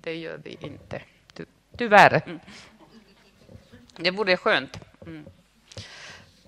Det 0.00 0.14
gör 0.14 0.40
vi 0.44 0.58
inte, 0.60 1.02
tyvärr. 1.78 2.22
Mm. 2.26 2.40
Det 3.96 4.10
vore 4.10 4.36
skönt 4.36 4.78
mm. 5.06 5.24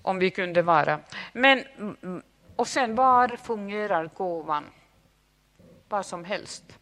om 0.01 0.19
vi 0.19 0.29
kunde 0.29 0.61
vara. 0.61 0.99
Men 1.33 1.63
och 2.57 2.67
sen 2.67 2.95
var 2.95 3.27
fungerar 3.27 4.09
gåvan? 4.13 4.65
Vad 5.89 6.05
som 6.05 6.25
helst. 6.25 6.79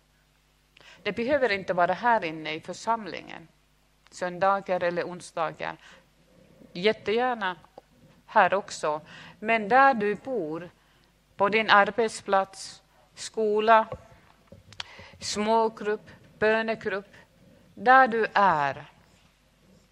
Det 1.03 1.11
behöver 1.11 1.51
inte 1.51 1.73
vara 1.73 1.93
här 1.93 2.23
inne 2.25 2.53
i 2.53 2.59
församlingen, 2.59 3.47
söndagar 4.11 4.83
eller 4.83 5.03
onsdagar. 5.03 5.77
Jättegärna 6.73 7.55
här 8.25 8.53
också. 8.53 9.01
Men 9.39 9.69
där 9.69 9.93
du 9.93 10.15
bor, 10.15 10.69
på 11.35 11.49
din 11.49 11.69
arbetsplats, 11.69 12.83
skola, 13.15 13.87
smågrupp, 15.19 16.09
bönegrupp, 16.39 17.13
där 17.73 18.07
du 18.07 18.27
är, 18.33 18.85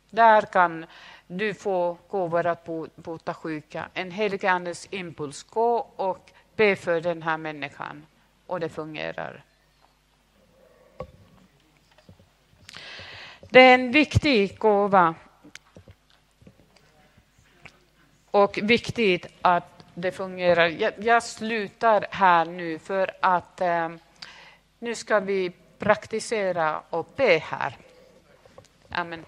där 0.10 0.42
kan 0.42 0.86
du 1.38 1.54
får 1.54 1.98
gåvor 2.08 2.46
att 2.46 2.66
bota 2.96 3.34
sjuka. 3.34 3.90
En 3.94 4.12
helig 4.12 4.46
andes 4.46 4.88
impuls. 4.92 5.44
Gå 5.44 5.78
och 5.96 6.32
be 6.56 6.76
för 6.76 7.02
den 7.02 7.22
här 7.22 7.38
människan. 7.38 8.06
Och 8.48 8.60
det 8.60 8.70
fungerar. 8.70 9.44
Det 13.50 13.60
är 13.60 13.74
en 13.74 13.92
viktig 13.92 14.58
gåva. 14.58 15.16
Och 18.32 18.60
viktigt 18.64 19.28
att 19.42 19.86
det 19.94 20.12
fungerar. 20.12 20.68
Jag, 20.68 20.94
jag 20.98 21.24
slutar 21.24 22.06
här 22.12 22.46
nu 22.46 22.80
för 22.80 23.12
att 23.20 23.62
eh, 23.62 23.90
nu 24.80 24.96
ska 24.96 25.20
vi 25.20 25.52
praktisera 25.80 26.82
och 26.90 27.08
be 27.16 27.38
här. 27.38 27.78
Amen. 28.90 29.26